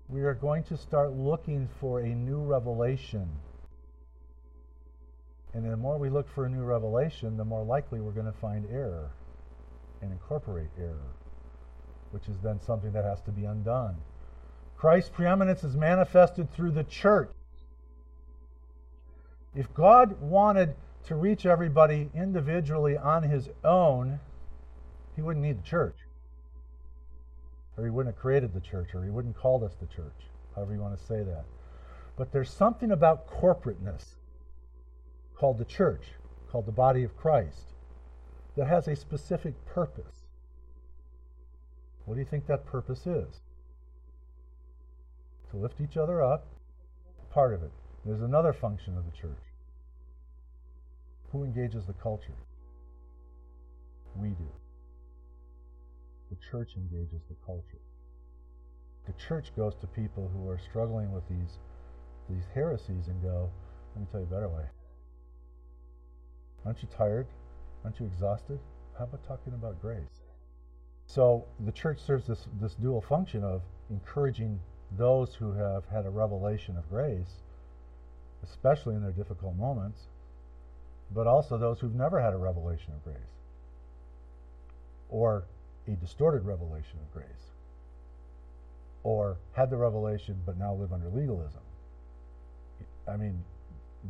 [0.08, 3.26] we are going to start looking for a new revelation.
[5.54, 8.40] And the more we look for a new revelation, the more likely we're going to
[8.40, 9.10] find error
[10.02, 11.14] and incorporate error,
[12.10, 13.96] which is then something that has to be undone.
[14.76, 17.30] Christ's preeminence is manifested through the church.
[19.54, 20.74] If God wanted
[21.06, 24.18] to reach everybody individually on his own,
[25.14, 25.96] he wouldn't need the church.
[27.76, 30.26] Or he wouldn't have created the church, or he wouldn't have called us the church,
[30.54, 31.44] however you want to say that.
[32.16, 34.16] But there's something about corporateness
[35.36, 36.02] called the church,
[36.50, 37.74] called the body of Christ,
[38.56, 40.24] that has a specific purpose.
[42.06, 43.40] What do you think that purpose is?
[45.50, 46.46] To lift each other up,
[47.30, 47.70] part of it.
[48.04, 49.42] There's another function of the church.
[51.32, 52.36] Who engages the culture?
[54.14, 54.48] We do.
[56.30, 57.80] The church engages the culture.
[59.06, 61.58] The church goes to people who are struggling with these,
[62.28, 63.50] these heresies and go,
[63.94, 64.64] let me tell you a better way.
[66.64, 67.26] Aren't you tired?
[67.84, 68.58] Aren't you exhausted?
[68.98, 70.22] How about talking about grace?
[71.06, 74.58] So the church serves this, this dual function of encouraging
[74.98, 77.42] those who have had a revelation of grace,
[78.42, 80.08] especially in their difficult moments,
[81.14, 83.16] but also those who've never had a revelation of grace
[85.08, 85.44] or
[85.86, 87.26] a distorted revelation of grace
[89.02, 91.60] or had the revelation but now live under legalism.
[93.08, 93.44] I mean,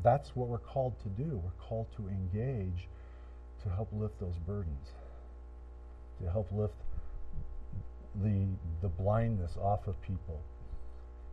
[0.03, 1.41] that's what we're called to do.
[1.45, 2.89] We're called to engage
[3.63, 4.89] to help lift those burdens,
[6.23, 6.75] to help lift
[8.23, 8.47] the,
[8.81, 10.41] the blindness off of people.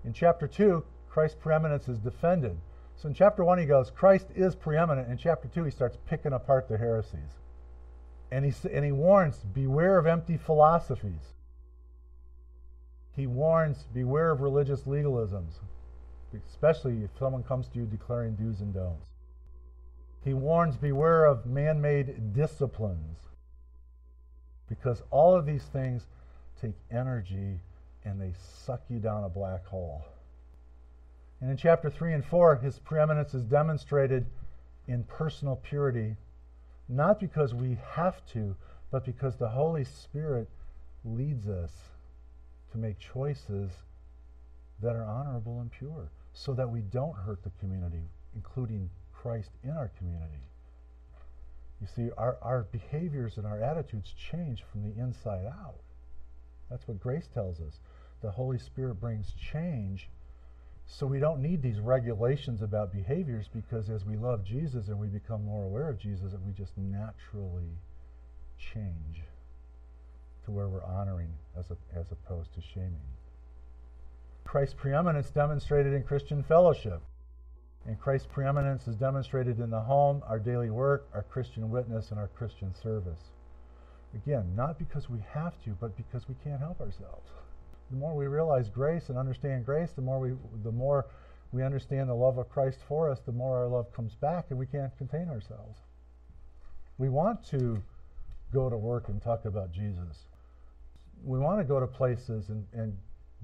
[0.03, 2.57] In chapter 2, Christ's preeminence is defended.
[2.95, 5.09] So in chapter 1, he goes, Christ is preeminent.
[5.09, 7.39] In chapter 2, he starts picking apart the heresies.
[8.31, 11.33] And he, and he warns, beware of empty philosophies.
[13.15, 15.59] He warns, beware of religious legalisms,
[16.49, 19.07] especially if someone comes to you declaring do's and don'ts.
[20.23, 23.19] He warns, beware of man made disciplines,
[24.67, 26.07] because all of these things
[26.59, 27.59] take energy
[28.05, 28.33] and they
[28.65, 30.03] suck you down a black hole.
[31.43, 34.25] And in chapter 3 and 4, his preeminence is demonstrated
[34.87, 36.15] in personal purity,
[36.87, 38.55] not because we have to,
[38.91, 40.47] but because the Holy Spirit
[41.03, 41.73] leads us
[42.71, 43.71] to make choices
[44.81, 49.71] that are honorable and pure so that we don't hurt the community, including Christ in
[49.71, 50.47] our community.
[51.81, 55.81] You see, our, our behaviors and our attitudes change from the inside out.
[56.69, 57.81] That's what grace tells us.
[58.21, 60.07] The Holy Spirit brings change
[60.85, 65.07] so we don't need these regulations about behaviors because as we love Jesus and we
[65.07, 67.77] become more aware of Jesus, we just naturally
[68.57, 69.21] change
[70.45, 73.01] to where we're honoring as, a, as opposed to shaming.
[74.43, 77.01] Christ's preeminence demonstrated in Christian fellowship.
[77.85, 82.19] And Christ's preeminence is demonstrated in the home, our daily work, our Christian witness, and
[82.19, 83.19] our Christian service.
[84.15, 87.29] Again, not because we have to, but because we can't help ourselves
[87.93, 90.31] the more we realize grace and understand grace, the more we
[90.63, 91.05] the more
[91.51, 94.57] we understand the love of Christ for us, the more our love comes back and
[94.57, 95.77] we can't contain ourselves.
[96.97, 97.83] We want to
[98.51, 100.25] go to work and talk about Jesus.
[101.23, 102.97] We want to go to places and, and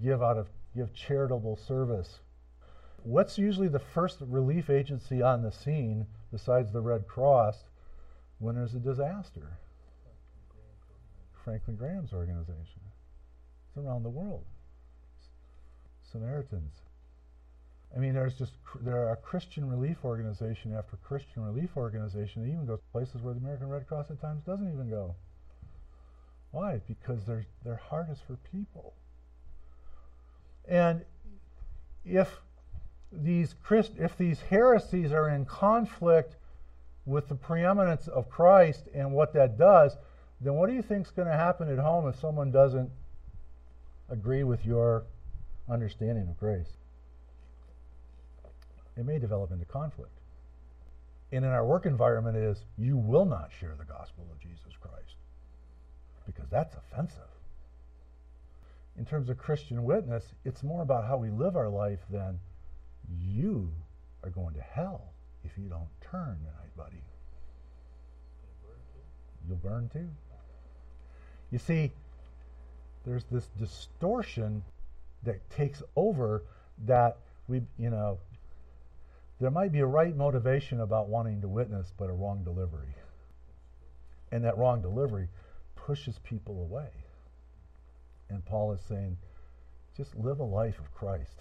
[0.04, 2.18] give out of give charitable service.
[3.04, 7.66] What's usually the first relief agency on the scene besides the Red Cross
[8.40, 9.60] when there's a disaster?
[11.44, 12.89] Franklin Graham's organization
[13.78, 14.46] around the world.
[16.12, 16.74] Samaritans.
[17.96, 22.66] I mean, there's just there are Christian relief organization after Christian relief organization that even
[22.66, 25.16] goes places where the American Red Cross at times doesn't even go.
[26.52, 26.82] Why?
[26.88, 28.94] Because their their heart is for people.
[30.68, 31.04] And
[32.06, 32.40] if
[33.12, 36.36] these Christ, if these heresies are in conflict
[37.06, 39.98] with the preeminence of Christ and what that does,
[40.42, 42.92] then what do you think is going to happen at home if someone doesn't
[44.10, 45.04] agree with your
[45.70, 46.78] understanding of grace,
[48.98, 50.12] it may develop into conflict.
[51.32, 55.16] And in our work environment is you will not share the gospel of Jesus Christ
[56.26, 57.22] because that's offensive.
[58.98, 62.40] In terms of Christian witness, it's more about how we live our life than
[63.18, 63.72] you
[64.24, 67.02] are going to hell if you don't turn tonight, buddy.
[69.48, 70.10] You'll burn too.
[71.52, 71.92] You see,
[73.06, 74.64] there's this distortion
[75.24, 76.44] that takes over
[76.86, 78.20] that we, you know,
[79.40, 82.94] there might be a right motivation about wanting to witness, but a wrong delivery.
[84.32, 85.28] And that wrong delivery
[85.76, 86.90] pushes people away.
[88.30, 89.18] And Paul is saying,
[89.98, 91.40] just live a life of Christ.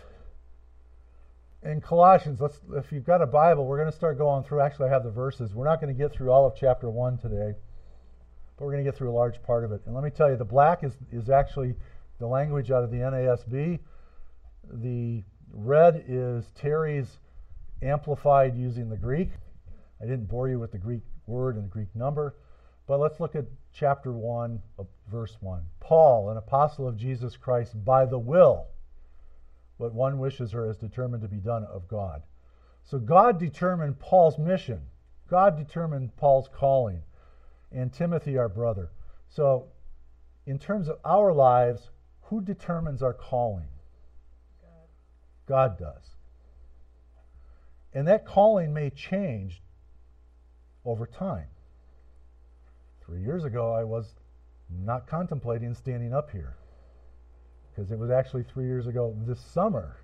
[1.63, 4.61] In Colossians, let's if you've got a Bible, we're going to start going through.
[4.61, 5.53] Actually, I have the verses.
[5.53, 7.55] We're not going to get through all of chapter 1 today
[8.59, 9.83] but we're going to get through a large part of it.
[9.87, 11.75] And let me tell you, the black is, is actually
[12.19, 13.79] the language out of the NASB.
[14.71, 17.21] The red is Terry's
[17.83, 19.31] amplified using the Greek.
[20.03, 22.35] I didn't bore you with the Greek word and the Greek number,
[22.87, 24.61] but let's look at chapter 1,
[25.11, 25.63] verse 1.
[25.79, 28.67] Paul, an apostle of Jesus Christ, by the will,
[29.77, 32.23] what one wishes or is determined to be done of God.
[32.83, 34.81] So God determined Paul's mission.
[35.29, 37.03] God determined Paul's calling
[37.73, 38.91] and Timothy, our brother.
[39.29, 39.67] So,
[40.47, 41.91] in terms of our lives,
[42.23, 43.69] who determines our calling?
[45.47, 46.17] God, does.
[47.95, 49.63] And that calling may change
[50.85, 51.47] over time.
[53.05, 54.15] Three years ago, I was
[54.71, 56.57] not contemplating standing up here
[57.71, 59.97] because it was actually three years ago this summer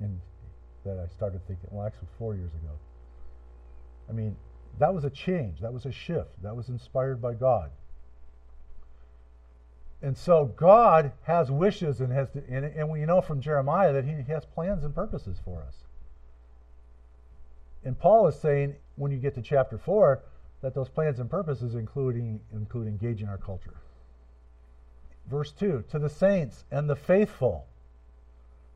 [0.00, 0.20] in,
[0.84, 2.72] that I started thinking, well, actually, four years ago.
[4.08, 4.36] I mean,
[4.78, 5.60] that was a change.
[5.60, 6.42] That was a shift.
[6.42, 7.70] That was inspired by God.
[10.02, 14.04] And so God has wishes and has, to, and, and we know from Jeremiah that
[14.04, 15.74] He has plans and purposes for us.
[17.84, 20.22] And Paul is saying, when you get to chapter four,
[20.62, 23.76] that those plans and purposes including include engaging our culture.
[25.30, 27.66] Verse two: To the saints and the faithful.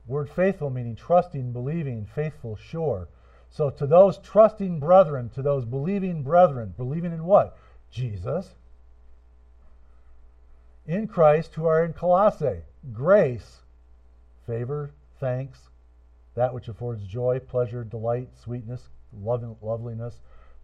[0.07, 3.09] Word faithful meaning trusting, believing, faithful, sure.
[3.55, 7.57] So, to those trusting brethren, to those believing brethren, believing in what?
[7.89, 8.53] Jesus.
[10.87, 13.61] In Christ, who are in Colossae, grace,
[14.45, 14.91] favor,
[15.21, 15.69] thanks,
[16.35, 18.89] that which affords joy, pleasure, delight, sweetness,
[19.23, 20.21] love, loveliness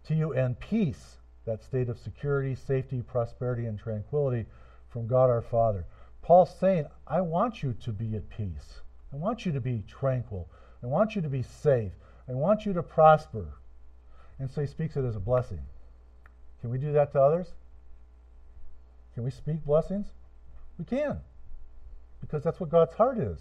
[0.07, 1.15] to you, and peace,
[1.45, 4.45] that state of security, safety, prosperity, and tranquility
[4.89, 5.85] from God our Father.
[6.21, 8.81] Paul's saying, I want you to be at peace.
[9.13, 10.49] I want you to be tranquil.
[10.83, 11.93] I want you to be safe.
[12.27, 13.53] I want you to prosper.
[14.39, 15.61] And so he speaks it as a blessing.
[16.61, 17.47] Can we do that to others?
[19.13, 20.07] Can we speak blessings?
[20.77, 21.19] We can.
[22.21, 23.39] Because that's what God's heart is.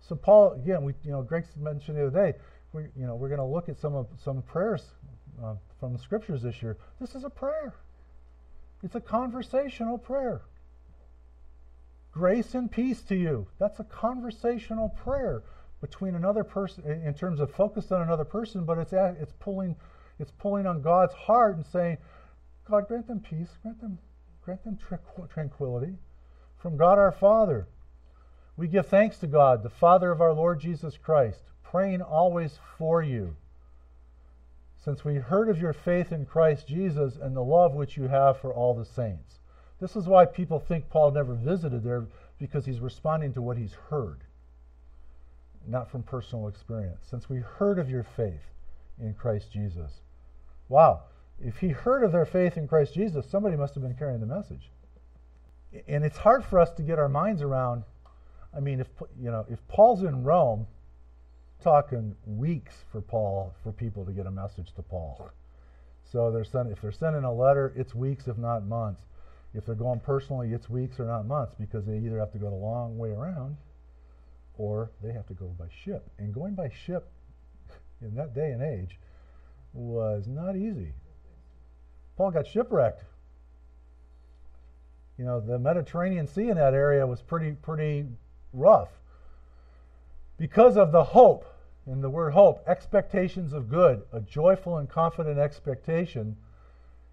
[0.00, 2.38] So Paul, again, we you know, Greg mentioned the other day,
[2.72, 4.82] we you know, we're going to look at some of some prayers
[5.42, 6.76] uh, from the scriptures this year.
[7.00, 7.74] This is a prayer.
[8.82, 10.42] It's a conversational prayer.
[12.12, 13.46] Grace and peace to you.
[13.58, 15.42] That's a conversational prayer
[15.80, 19.76] between another person in terms of focused on another person, but it's at, it's pulling
[20.18, 21.98] it's pulling on God's heart and saying,
[22.68, 23.98] God grant them peace, grant them
[24.44, 24.78] grant them
[25.28, 25.94] tranquility
[26.56, 27.68] from God our Father.
[28.56, 33.02] We give thanks to God, the Father of our Lord Jesus Christ, praying always for
[33.02, 33.36] you.
[34.76, 38.40] Since we heard of your faith in Christ Jesus and the love which you have
[38.40, 39.38] for all the saints.
[39.80, 42.06] This is why people think Paul never visited there,
[42.38, 44.24] because he's responding to what he's heard,
[45.68, 47.06] not from personal experience.
[47.08, 48.54] Since we heard of your faith
[49.00, 50.00] in Christ Jesus.
[50.68, 51.02] Wow.
[51.40, 54.26] If he heard of their faith in Christ Jesus, somebody must have been carrying the
[54.26, 54.70] message.
[55.86, 57.84] And it's hard for us to get our minds around.
[58.56, 58.88] I mean, if
[59.20, 60.66] you know, if Paul's in Rome,
[61.62, 65.30] talking weeks for Paul for people to get a message to Paul.
[66.02, 69.02] So they're sending, if they're sending a letter, it's weeks, if not months.
[69.54, 72.48] If they're going personally, it's weeks or not months because they either have to go
[72.48, 73.56] the long way around
[74.58, 76.08] or they have to go by ship.
[76.18, 77.10] And going by ship
[78.02, 78.98] in that day and age
[79.72, 80.92] was not easy.
[82.16, 83.04] Paul got shipwrecked.
[85.16, 88.06] You know, the Mediterranean Sea in that area was pretty pretty
[88.52, 88.90] rough.
[90.36, 91.44] Because of the hope,
[91.86, 96.36] in the word hope, expectations of good, a joyful and confident expectation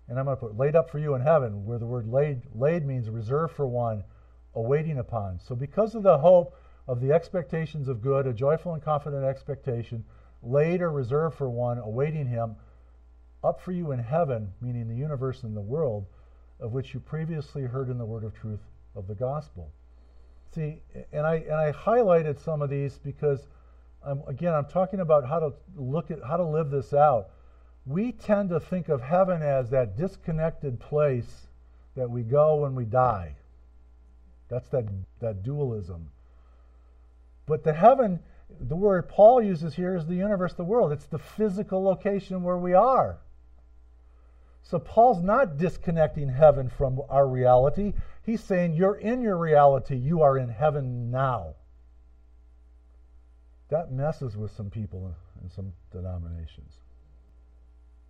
[0.08, 2.42] and I'm going to put laid up for you in heaven, where the word laid,
[2.54, 4.04] laid means reserved for one,
[4.54, 5.40] awaiting upon.
[5.40, 6.56] So because of the hope
[6.88, 10.04] of the expectations of good, a joyful and confident expectation,
[10.44, 12.56] laid or reserved for one, awaiting him,
[13.44, 16.06] up for you in heaven, meaning the universe and the world,
[16.60, 18.62] of which you previously heard in the word of truth
[18.96, 19.72] of the gospel.
[20.54, 20.82] See,
[21.12, 23.48] and I and I highlighted some of these because,
[24.06, 27.30] I'm, again, I'm talking about how to look at how to live this out
[27.86, 31.48] we tend to think of heaven as that disconnected place
[31.96, 33.36] that we go when we die.
[34.50, 34.86] That's that,
[35.22, 36.10] that dualism.
[37.46, 38.20] But the heaven,
[38.60, 40.92] the word Paul uses here is the universe, the world.
[40.92, 43.20] It's the physical location where we are.
[44.64, 47.94] So Paul's not disconnecting heaven from our reality.
[48.24, 49.96] He's saying you're in your reality.
[49.96, 51.56] You are in heaven now.
[53.70, 56.74] That messes with some people in some denominations.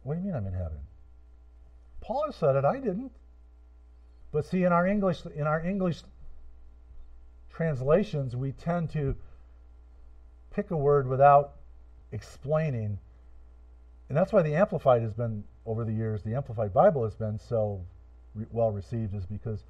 [0.04, 0.80] What do you mean I'm in heaven?
[2.00, 3.12] Paul said it, I didn't.
[4.32, 6.04] But see, in our English, in our English
[7.50, 9.16] translations, we tend to
[10.56, 11.56] pick a word without
[12.12, 12.98] explaining.
[14.08, 17.38] And that's why the Amplified has been, over the years, the Amplified Bible has been
[17.38, 17.82] so
[18.34, 19.64] re- well received, is because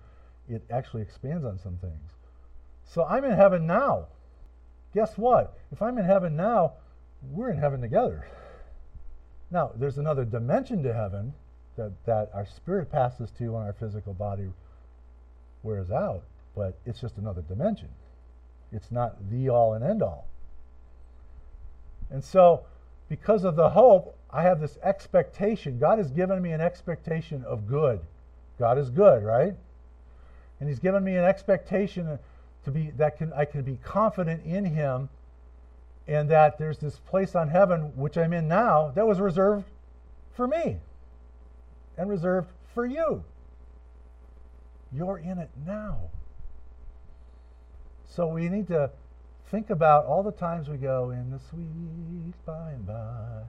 [0.48, 2.12] it actually expands on some things.
[2.84, 4.08] So I'm in heaven now.
[4.94, 5.58] Guess what?
[5.72, 6.74] If I'm in heaven now,
[7.32, 8.28] we're in heaven together.
[9.50, 11.34] Now, there's another dimension to heaven
[11.78, 14.48] that, that our spirit passes to when our physical body
[15.64, 16.24] wears out,
[16.56, 17.90] but it's just another dimension.
[18.72, 20.28] It's not the all and end all.
[22.10, 22.66] And so,
[23.10, 25.80] because of the hope, I have this expectation.
[25.80, 28.00] God has given me an expectation of good.
[28.60, 29.56] God is good, right?
[30.60, 32.20] And He's given me an expectation
[32.64, 35.10] to be that can I can be confident in Him
[36.08, 39.66] and that there's this place on heaven, which I'm in now, that was reserved
[40.34, 40.78] for me
[41.98, 43.24] and reserved for you.
[44.94, 45.98] You're in it now.
[48.08, 48.92] So we need to
[49.56, 53.42] think about all the times we go in the sweet by and by.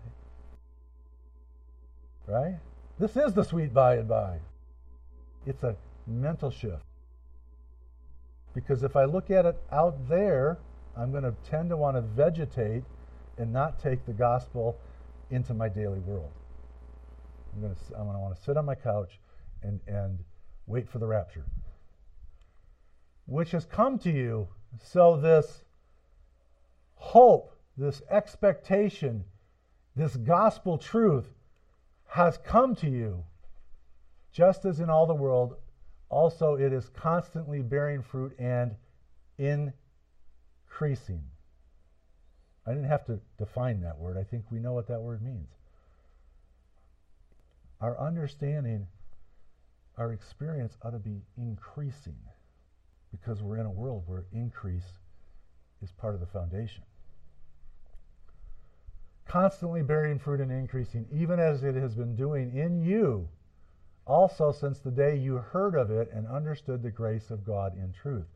[2.29, 2.59] Right?
[3.01, 4.39] This is the sweet by and by.
[5.47, 5.75] It's a
[6.07, 6.85] mental shift.
[8.55, 10.59] Because if I look at it out there,
[10.97, 12.85] I'm going to tend to want to vegetate
[13.37, 14.79] and not take the gospel
[15.33, 16.31] into my daily world.
[17.53, 19.19] I'm going to, I'm going to want to sit on my couch
[19.65, 20.21] and, and
[20.69, 21.47] wait for the rapture,
[23.27, 24.47] which has come to you.
[24.79, 25.65] So, this
[26.97, 29.25] hope, this expectation,
[29.95, 31.29] this gospel truth
[32.09, 33.23] has come to you,
[34.33, 35.57] just as in all the world,
[36.09, 38.75] also it is constantly bearing fruit and
[39.39, 41.23] increasing.
[42.67, 44.17] I didn't have to define that word.
[44.17, 45.49] I think we know what that word means.
[47.81, 48.87] Our understanding,
[49.99, 52.19] our experience ought to be increasing
[53.11, 54.99] because we're in a world where increase
[55.83, 56.83] is part of the foundation.
[59.27, 63.29] Constantly bearing fruit and increasing, even as it has been doing in you,
[64.07, 67.93] also since the day you heard of it and understood the grace of God in
[67.93, 68.27] truth.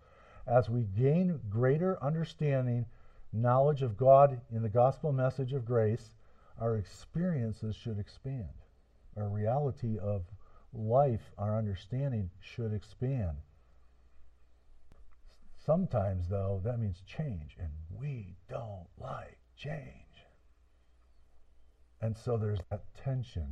[0.47, 2.87] As we gain greater understanding,
[3.33, 6.17] knowledge of God in the gospel message of grace,
[6.61, 8.49] our experiences should expand.
[9.17, 10.23] Our reality of
[10.73, 13.37] life, our understanding should expand.
[15.71, 20.27] Sometimes, though, that means change, and we don't like change.
[22.01, 23.47] And so there's that tension,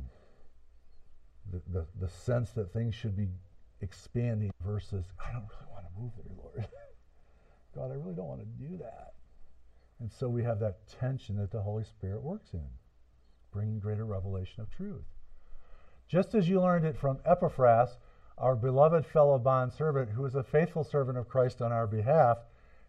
[1.49, 3.29] the, the, the sense that things should be
[3.79, 6.67] expanding versus, I don't really want to move there, Lord.
[7.73, 9.13] God, I really don't want to do that.
[10.01, 12.67] And so we have that tension that the Holy Spirit works in,
[13.53, 15.05] bringing greater revelation of truth.
[16.09, 17.97] Just as you learned it from Epaphras,
[18.39, 22.37] our beloved fellow bondservant, who is a faithful servant of Christ on our behalf,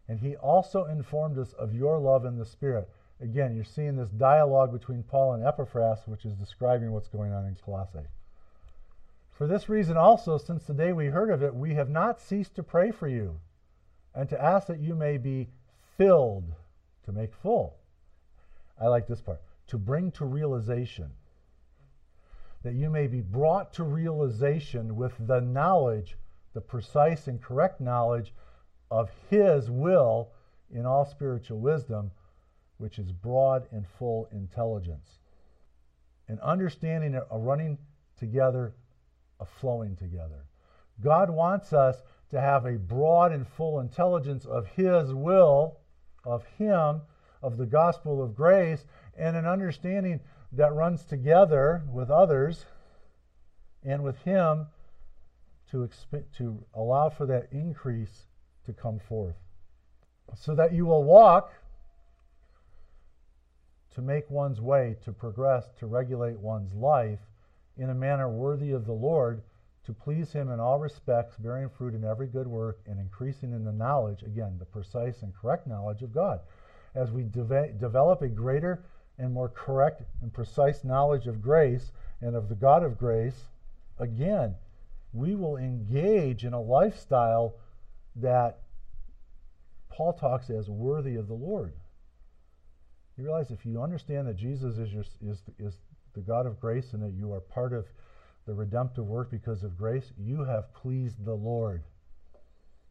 [0.09, 2.89] and he also informed us of your love in the Spirit.
[3.21, 7.47] Again, you're seeing this dialogue between Paul and Epaphras, which is describing what's going on
[7.47, 8.09] in Colossae.
[9.33, 12.55] For this reason also, since the day we heard of it, we have not ceased
[12.57, 13.41] to pray for you
[14.15, 15.49] and to ask that you may be
[15.97, 16.53] filled,
[17.05, 17.77] to make full.
[18.81, 21.11] I like this part, to bring to realization
[22.63, 26.17] that you may be brought to realization with the knowledge,
[26.53, 28.35] the precise and correct knowledge
[28.91, 30.33] of His will
[30.73, 32.11] in all spiritual wisdom,
[32.79, 35.19] which is broad and full intelligence.
[36.29, 37.79] An understanding, a running
[38.19, 38.75] together,
[39.41, 40.45] a flowing together.
[41.01, 45.79] God wants us to have a broad and full intelligence of His will,
[46.25, 47.01] of Him,
[47.43, 48.85] of the gospel of grace,
[49.17, 50.21] and an understanding
[50.53, 52.65] that runs together with others
[53.85, 54.67] and with Him
[55.71, 58.27] to, exp- to allow for that increase
[58.67, 59.37] to come forth.
[60.37, 61.53] So that you will walk
[63.95, 67.19] to make one's way, to progress, to regulate one's life
[67.77, 69.43] in a manner worthy of the Lord,
[69.87, 73.65] to please Him in all respects, bearing fruit in every good work, and increasing in
[73.65, 76.41] the knowledge, again, the precise and correct knowledge of God.
[76.95, 78.85] As we de- develop a greater
[79.21, 83.45] and more correct and precise knowledge of grace and of the God of grace,
[83.99, 84.55] again,
[85.13, 87.55] we will engage in a lifestyle
[88.17, 88.61] that
[89.91, 91.73] Paul talks as worthy of the Lord.
[93.17, 95.75] You realize if you understand that Jesus is, your, is, is
[96.15, 97.87] the God of grace and that you are part of
[98.47, 101.83] the redemptive work because of grace, you have pleased the Lord.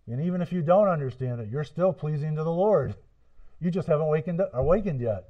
[0.07, 2.95] And even if you don't understand it, you're still pleasing to the Lord.
[3.59, 5.29] You just haven't awakened, awakened yet.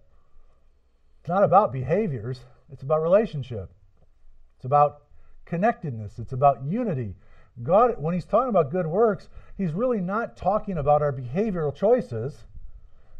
[1.19, 2.39] It's not about behaviors,
[2.71, 3.71] it's about relationship.
[4.55, 5.03] It's about
[5.45, 7.15] connectedness, it's about unity.
[7.63, 12.43] God, when He's talking about good works, He's really not talking about our behavioral choices.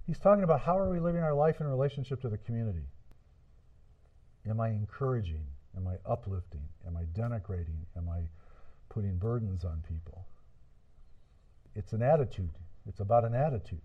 [0.06, 2.88] He's talking about how are we living our life in relationship to the community?
[4.50, 5.45] Am I encouraging?
[5.78, 6.64] Am I uplifting?
[6.88, 7.86] Am I denigrating?
[7.95, 8.22] Am I
[8.89, 10.26] putting burdens on people?
[11.76, 12.50] It's an attitude.
[12.88, 13.82] It's about an attitude.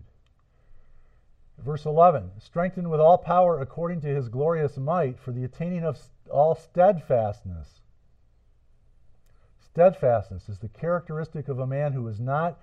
[1.57, 5.97] Verse 11 strengthened with all power according to his glorious might for the attaining of
[6.29, 7.81] all steadfastness.
[9.59, 12.59] Steadfastness is the characteristic of a man who is not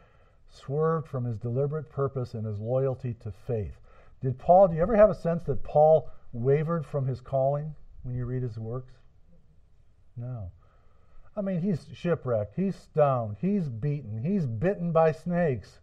[0.49, 3.81] swerved from his deliberate purpose and his loyalty to faith.
[4.21, 8.15] Did Paul, do you ever have a sense that Paul wavered from his calling when
[8.15, 8.93] you read his works?
[10.17, 10.51] No.
[11.35, 15.81] I mean, he's shipwrecked, he's stoned, he's beaten, he's bitten by snakes.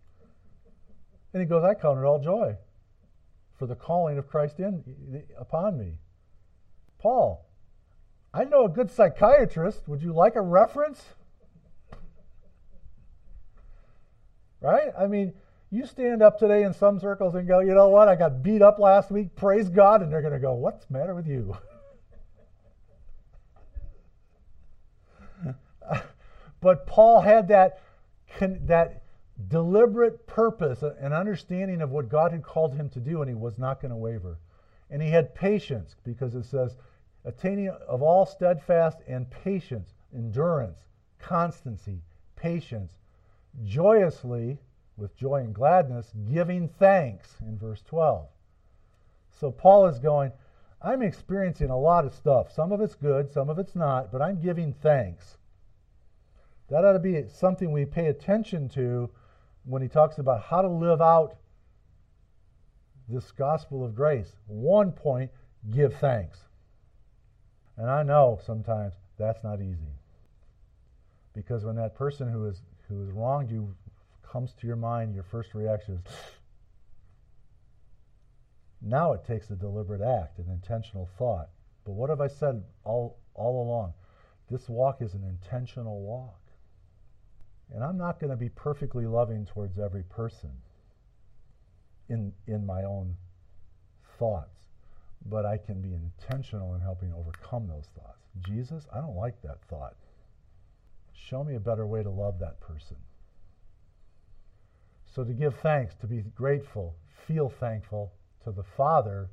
[1.34, 2.56] And he goes, I count it all joy
[3.60, 5.98] for the calling of Christ in upon me.
[6.98, 7.46] Paul,
[8.34, 9.88] I know a good psychiatrist.
[9.88, 11.04] Would you like a reference?
[14.62, 14.92] Right?
[14.98, 15.34] I mean,
[15.70, 18.08] you stand up today in some circles and go, you know what?
[18.08, 19.36] I got beat up last week.
[19.36, 20.02] Praise God.
[20.02, 21.58] And they're going to go, what's the matter with you?
[26.62, 27.82] but Paul had that,
[28.40, 29.04] that
[29.48, 33.58] deliberate purpose, and understanding of what God had called him to do, and he was
[33.58, 34.38] not going to waver.
[34.90, 36.76] And he had patience because it says,
[37.24, 40.80] attaining of all steadfast and patience, endurance,
[41.20, 42.02] constancy,
[42.36, 42.94] patience,
[43.64, 44.60] joyously,
[44.98, 48.28] with joy and gladness, giving thanks in verse 12.
[49.40, 50.32] So Paul is going,
[50.82, 52.52] I'm experiencing a lot of stuff.
[52.52, 55.38] Some of it's good, some of it's not, but I'm giving thanks.
[56.70, 59.10] That ought to be something we pay attention to
[59.70, 61.36] when he talks about how to live out
[63.08, 64.36] this gospel of grace.
[64.48, 65.30] One point,
[65.70, 66.40] give thanks.
[67.78, 69.94] And I know sometimes that's not easy.
[71.36, 73.76] Because when that person who is who has wronged you
[74.24, 76.14] comes to your mind, your first reaction is
[78.82, 81.50] now it takes a deliberate act, an intentional thought.
[81.86, 83.94] But what have I said all all along?
[84.50, 86.39] This walk is an intentional walk.
[87.74, 90.52] And I'm not going to be perfectly loving towards every person
[92.10, 93.16] in, in my own
[94.18, 94.58] thoughts,
[95.28, 98.18] but I can be intentional in helping overcome those thoughts.
[98.42, 99.96] Jesus, I don't like that thought.
[101.14, 102.98] Show me a better way to love that person.
[105.14, 106.96] So to give thanks, to be grateful,
[107.28, 108.14] feel thankful
[108.44, 109.30] to the Father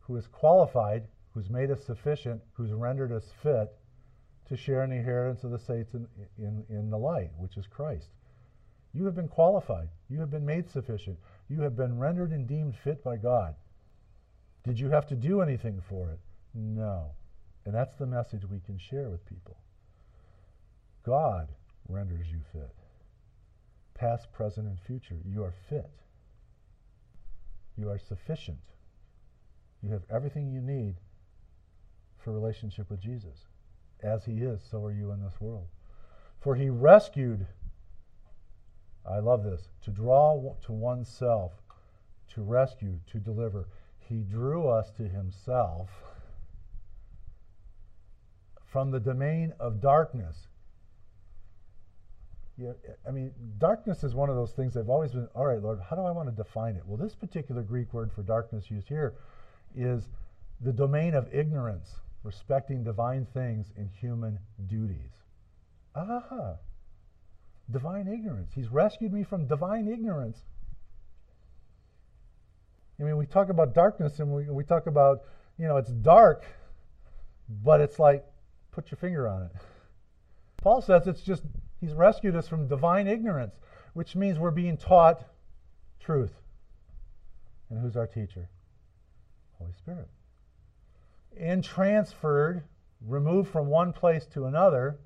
[0.00, 3.72] who is qualified, who's made us sufficient, who's rendered us fit
[4.48, 6.06] to share an inheritance of the saints in,
[6.38, 8.10] in, in the light, which is Christ.
[8.92, 9.88] You have been qualified.
[10.08, 11.18] You have been made sufficient.
[11.48, 13.54] You have been rendered and deemed fit by God.
[14.64, 16.18] Did you have to do anything for it?
[16.54, 17.10] No.
[17.64, 19.56] And that's the message we can share with people.
[21.04, 21.48] God
[21.88, 22.74] renders you fit.
[23.94, 25.16] Past, present, and future.
[25.24, 25.90] You are fit.
[27.76, 28.58] You are sufficient.
[29.82, 30.96] You have everything you need
[32.18, 33.38] for relationship with Jesus.
[34.02, 35.66] As he is, so are you in this world.
[36.40, 37.46] For he rescued,
[39.08, 41.52] I love this, to draw to oneself,
[42.34, 43.68] to rescue, to deliver.
[43.98, 45.90] He drew us to himself
[48.64, 50.48] from the domain of darkness.
[52.58, 52.72] Yeah,
[53.06, 55.96] I mean, darkness is one of those things I've always been, all right, Lord, how
[55.96, 56.82] do I want to define it?
[56.86, 59.14] Well, this particular Greek word for darkness used here
[59.74, 60.08] is
[60.60, 61.96] the domain of ignorance
[62.26, 65.12] respecting divine things and human duties.
[65.94, 66.56] Ah,
[67.70, 68.50] divine ignorance.
[68.52, 70.40] He's rescued me from divine ignorance.
[73.00, 75.20] I mean, we talk about darkness and we, we talk about,
[75.56, 76.44] you know, it's dark,
[77.48, 78.24] but it's like,
[78.72, 79.52] put your finger on it.
[80.60, 81.44] Paul says it's just,
[81.80, 83.54] he's rescued us from divine ignorance,
[83.94, 85.22] which means we're being taught
[86.00, 86.32] truth.
[87.70, 88.48] And who's our teacher?
[89.58, 90.08] Holy Spirit
[91.38, 92.64] and transferred,
[93.06, 94.98] removed from one place to another,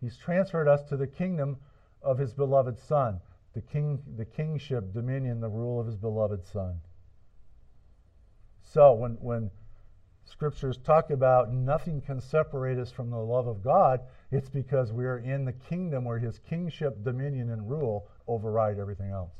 [0.00, 1.56] he's transferred us to the kingdom
[2.02, 3.20] of his beloved Son,
[3.54, 6.80] the, king, the kingship, dominion, the rule of his beloved Son.
[8.62, 9.50] So when, when
[10.24, 14.00] scriptures talk about nothing can separate us from the love of God,
[14.30, 19.10] it's because we are in the kingdom where his kingship, dominion, and rule override everything
[19.10, 19.32] else.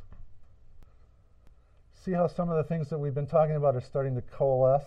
[2.04, 4.84] See how some of the things that we've been talking about are starting to coalesce?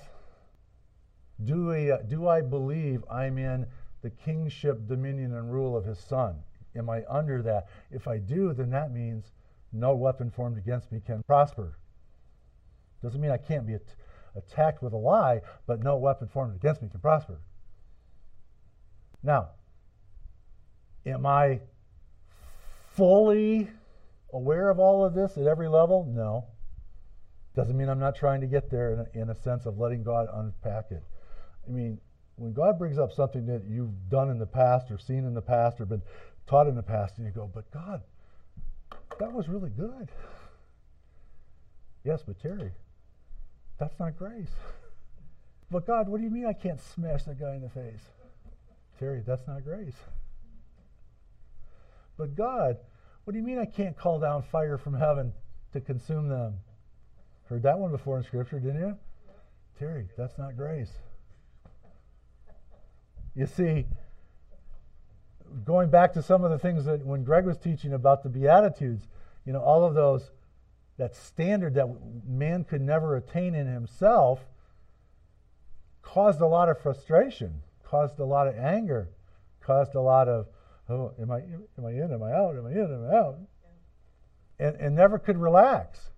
[1.45, 3.65] Do, I, do I believe I'm in
[4.01, 6.35] the kingship, dominion, and rule of his son?
[6.75, 7.67] Am I under that?
[7.91, 9.31] If I do, then that means
[9.71, 11.77] no weapon formed against me can prosper.
[13.01, 13.95] Doesn't mean I can't be at-
[14.35, 17.39] attacked with a lie, but no weapon formed against me can prosper.
[19.23, 19.49] Now,
[21.05, 21.61] am I
[22.95, 23.69] fully
[24.33, 26.05] aware of all of this at every level?
[26.05, 26.45] No.
[27.55, 30.03] Doesn't mean I'm not trying to get there in a, in a sense of letting
[30.03, 31.03] God unpack it.
[31.70, 31.99] I mean,
[32.36, 35.41] when God brings up something that you've done in the past or seen in the
[35.41, 36.01] past or been
[36.47, 38.01] taught in the past, and you go, but God,
[39.20, 40.09] that was really good.
[42.03, 42.72] Yes, but Terry,
[43.78, 44.51] that's not grace.
[45.72, 48.01] But God, what do you mean I can't smash that guy in the face?
[48.97, 49.93] Terry, that's not grace.
[52.17, 52.78] But God,
[53.24, 55.32] what do you mean I can't call down fire from heaven
[55.74, 56.55] to consume them?
[57.45, 58.97] Heard that one before in Scripture, didn't you?
[59.78, 60.89] Terry, that's not grace.
[63.39, 63.85] You see,
[65.63, 69.07] going back to some of the things that when Greg was teaching about the Beatitudes,
[69.45, 70.31] you know, all of those,
[70.97, 71.87] that standard that
[72.27, 74.41] man could never attain in himself
[76.01, 79.07] caused a lot of frustration, caused a lot of anger,
[79.61, 80.47] caused a lot of,
[80.89, 83.37] oh, am I, am I in, am I out, am I in, am I out?
[84.59, 86.09] And, and never could relax.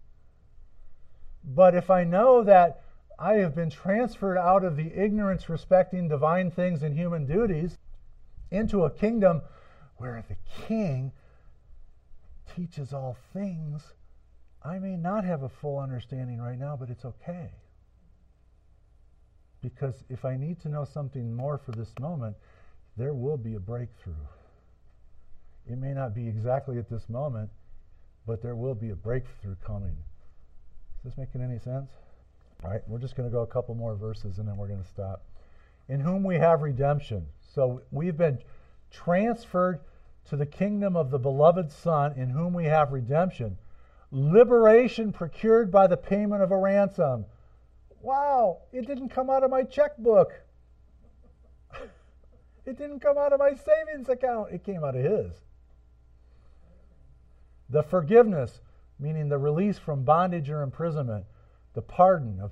[1.43, 2.81] But if I know that
[3.22, 7.78] I have been transferred out of the ignorance respecting divine things and human duties
[8.49, 9.43] into a kingdom
[9.97, 11.11] where the king
[12.55, 13.93] teaches all things.
[14.63, 17.51] I may not have a full understanding right now, but it's okay.
[19.61, 22.36] Because if I need to know something more for this moment,
[22.97, 24.26] there will be a breakthrough.
[25.69, 27.51] It may not be exactly at this moment,
[28.26, 29.95] but there will be a breakthrough coming.
[30.97, 31.91] Is this making any sense?
[32.64, 34.82] All right, we're just going to go a couple more verses and then we're going
[34.82, 35.24] to stop.
[35.89, 37.26] In whom we have redemption.
[37.53, 38.39] So we've been
[38.91, 39.80] transferred
[40.30, 43.57] to the kingdom of the beloved Son, in whom we have redemption,
[44.12, 47.26] liberation procured by the payment of a ransom.
[48.01, 50.32] Wow, it didn't come out of my checkbook.
[52.66, 54.51] it didn't come out of my savings account.
[54.51, 55.34] It came out of his.
[57.70, 58.62] The forgiveness,
[58.99, 61.26] meaning the release from bondage or imprisonment,
[61.74, 62.51] the pardon of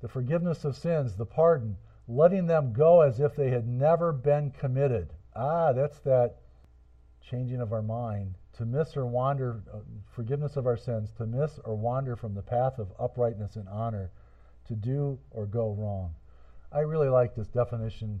[0.00, 4.50] the forgiveness of sins, the pardon, letting them go as if they had never been
[4.50, 5.12] committed.
[5.34, 6.36] Ah, that's that
[7.20, 9.78] changing of our mind to miss or wander, uh,
[10.14, 14.10] forgiveness of our sins, to miss or wander from the path of uprightness and honor,
[14.66, 16.12] to do or go wrong.
[16.72, 18.20] I really like this definition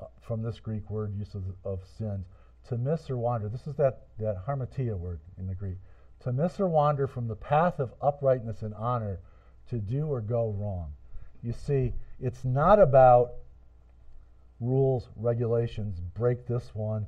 [0.00, 2.26] uh, from this Greek word use of, of sins.
[2.68, 3.48] To miss or wander.
[3.48, 5.76] This is that, that hamartia word in the Greek.
[6.24, 9.20] To miss or wander from the path of uprightness and honor,
[9.70, 10.92] to do or go wrong.
[11.42, 13.32] You see, it's not about
[14.60, 17.06] rules, regulations, break this one.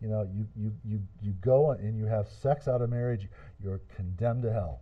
[0.00, 3.28] You know, you, you, you, you go and you have sex out of marriage,
[3.62, 4.80] you're condemned to hell.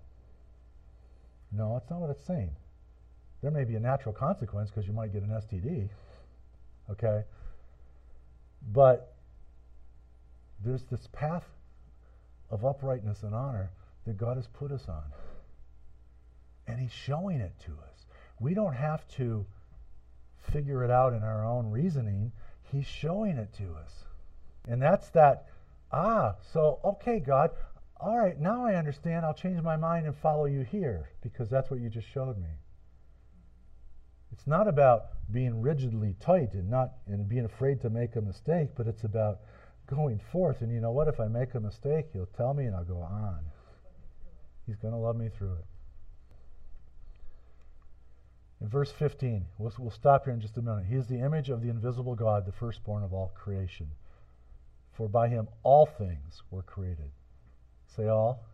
[1.50, 2.50] No, that's not what it's saying.
[3.42, 5.88] There may be a natural consequence because you might get an STD.
[6.90, 7.24] Okay?
[8.72, 9.14] But
[10.64, 11.44] there's this path
[12.52, 13.72] of uprightness and honor
[14.06, 15.02] that God has put us on.
[16.68, 18.06] And He's showing it to us.
[18.38, 19.46] We don't have to
[20.52, 22.30] figure it out in our own reasoning.
[22.70, 24.04] He's showing it to us.
[24.68, 25.46] And that's that,
[25.90, 27.50] ah, so, okay, God,
[27.98, 29.24] all right, now I understand.
[29.24, 32.50] I'll change my mind and follow you here because that's what you just showed me.
[34.32, 38.70] It's not about being rigidly tight and not and being afraid to make a mistake,
[38.74, 39.40] but it's about
[39.94, 40.62] going forth.
[40.62, 41.08] And you know what?
[41.08, 43.40] If I make a mistake, he'll tell me and I'll go on.
[44.66, 45.64] He's going to love me through it.
[48.60, 50.84] In verse 15, we'll, we'll stop here in just a minute.
[50.88, 53.88] He is the image of the invisible God, the firstborn of all creation.
[54.92, 57.10] For by him all things were created.
[57.96, 58.44] Say all.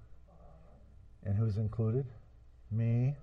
[1.24, 2.06] And who's included?
[2.70, 3.16] Me.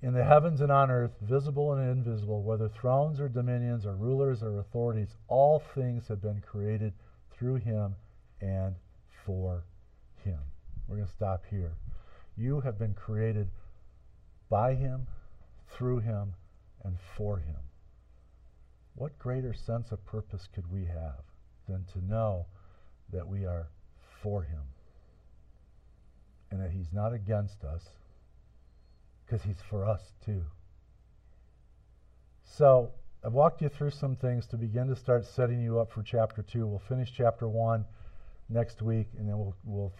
[0.00, 4.42] In the heavens and on earth, visible and invisible, whether thrones or dominions or rulers
[4.42, 6.92] or authorities, all things have been created
[7.30, 7.94] through him
[8.40, 8.74] and
[9.24, 9.64] for
[10.24, 10.38] him.
[10.88, 11.72] We're going to stop here.
[12.36, 13.48] You have been created
[14.48, 15.06] by him
[15.72, 16.34] through him,
[16.84, 17.56] and for him.
[18.94, 21.22] What greater sense of purpose could we have
[21.68, 22.46] than to know
[23.12, 23.68] that we are
[24.22, 24.62] for him
[26.50, 27.88] and that he's not against us
[29.24, 30.42] because he's for us too.
[32.44, 32.90] So,
[33.24, 36.42] I've walked you through some things to begin to start setting you up for chapter
[36.42, 36.66] 2.
[36.66, 37.84] We'll finish chapter 1
[38.48, 39.92] next week and then we'll, we'll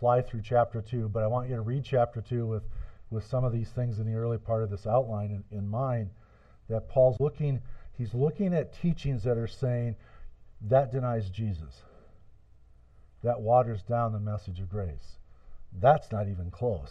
[0.00, 1.08] fly through chapter 2.
[1.08, 2.64] But I want you to read chapter 2 with
[3.10, 6.10] with some of these things in the early part of this outline in, in mind
[6.68, 7.60] that Paul's looking
[7.96, 9.96] he's looking at teachings that are saying
[10.62, 11.82] that denies Jesus.
[13.22, 15.18] That waters down the message of grace.
[15.80, 16.90] That's not even close.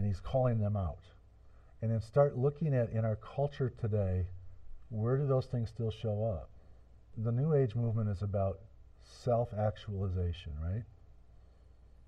[0.00, 1.04] And he's calling them out.
[1.82, 4.28] And then start looking at in our culture today,
[4.88, 6.48] where do those things still show up?
[7.18, 8.60] The New Age movement is about
[9.02, 10.84] self actualization, right?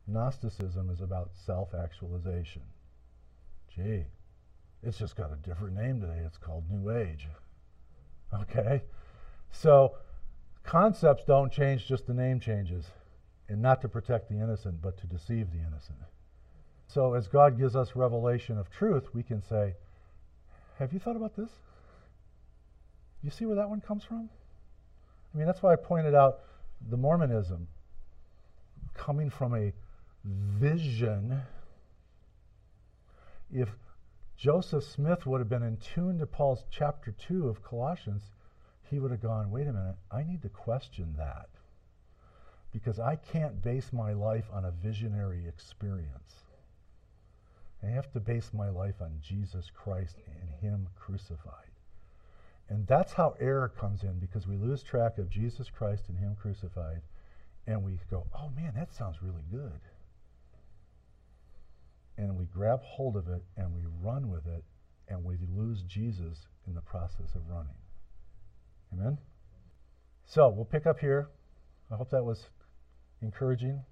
[0.06, 2.62] Gnosticism is about self actualization.
[3.76, 4.06] Gee,
[4.82, 6.22] it's just got a different name today.
[6.24, 7.28] It's called New Age.
[8.34, 8.80] Okay?
[9.50, 9.96] So
[10.64, 12.86] concepts don't change, just the name changes.
[13.50, 15.98] And not to protect the innocent, but to deceive the innocent.
[16.92, 19.74] So as God gives us revelation of truth, we can say,
[20.78, 21.48] Have you thought about this?
[23.22, 24.28] You see where that one comes from?
[25.34, 26.40] I mean, that's why I pointed out
[26.90, 27.68] the Mormonism
[28.92, 29.72] coming from a
[30.24, 31.40] vision
[33.50, 33.70] if
[34.36, 38.22] Joseph Smith would have been in tune to Paul's chapter 2 of Colossians,
[38.90, 41.48] he would have gone, wait a minute, I need to question that.
[42.70, 46.42] Because I can't base my life on a visionary experience.
[47.84, 51.70] I have to base my life on Jesus Christ and Him crucified.
[52.68, 56.36] And that's how error comes in because we lose track of Jesus Christ and Him
[56.40, 57.02] crucified.
[57.66, 59.80] And we go, oh man, that sounds really good
[62.22, 64.64] and we grab hold of it and we run with it
[65.08, 67.74] and we lose Jesus in the process of running.
[68.92, 69.18] Amen?
[70.26, 71.28] So we'll pick up here.
[71.90, 72.46] I hope that was
[73.20, 73.82] encouraging.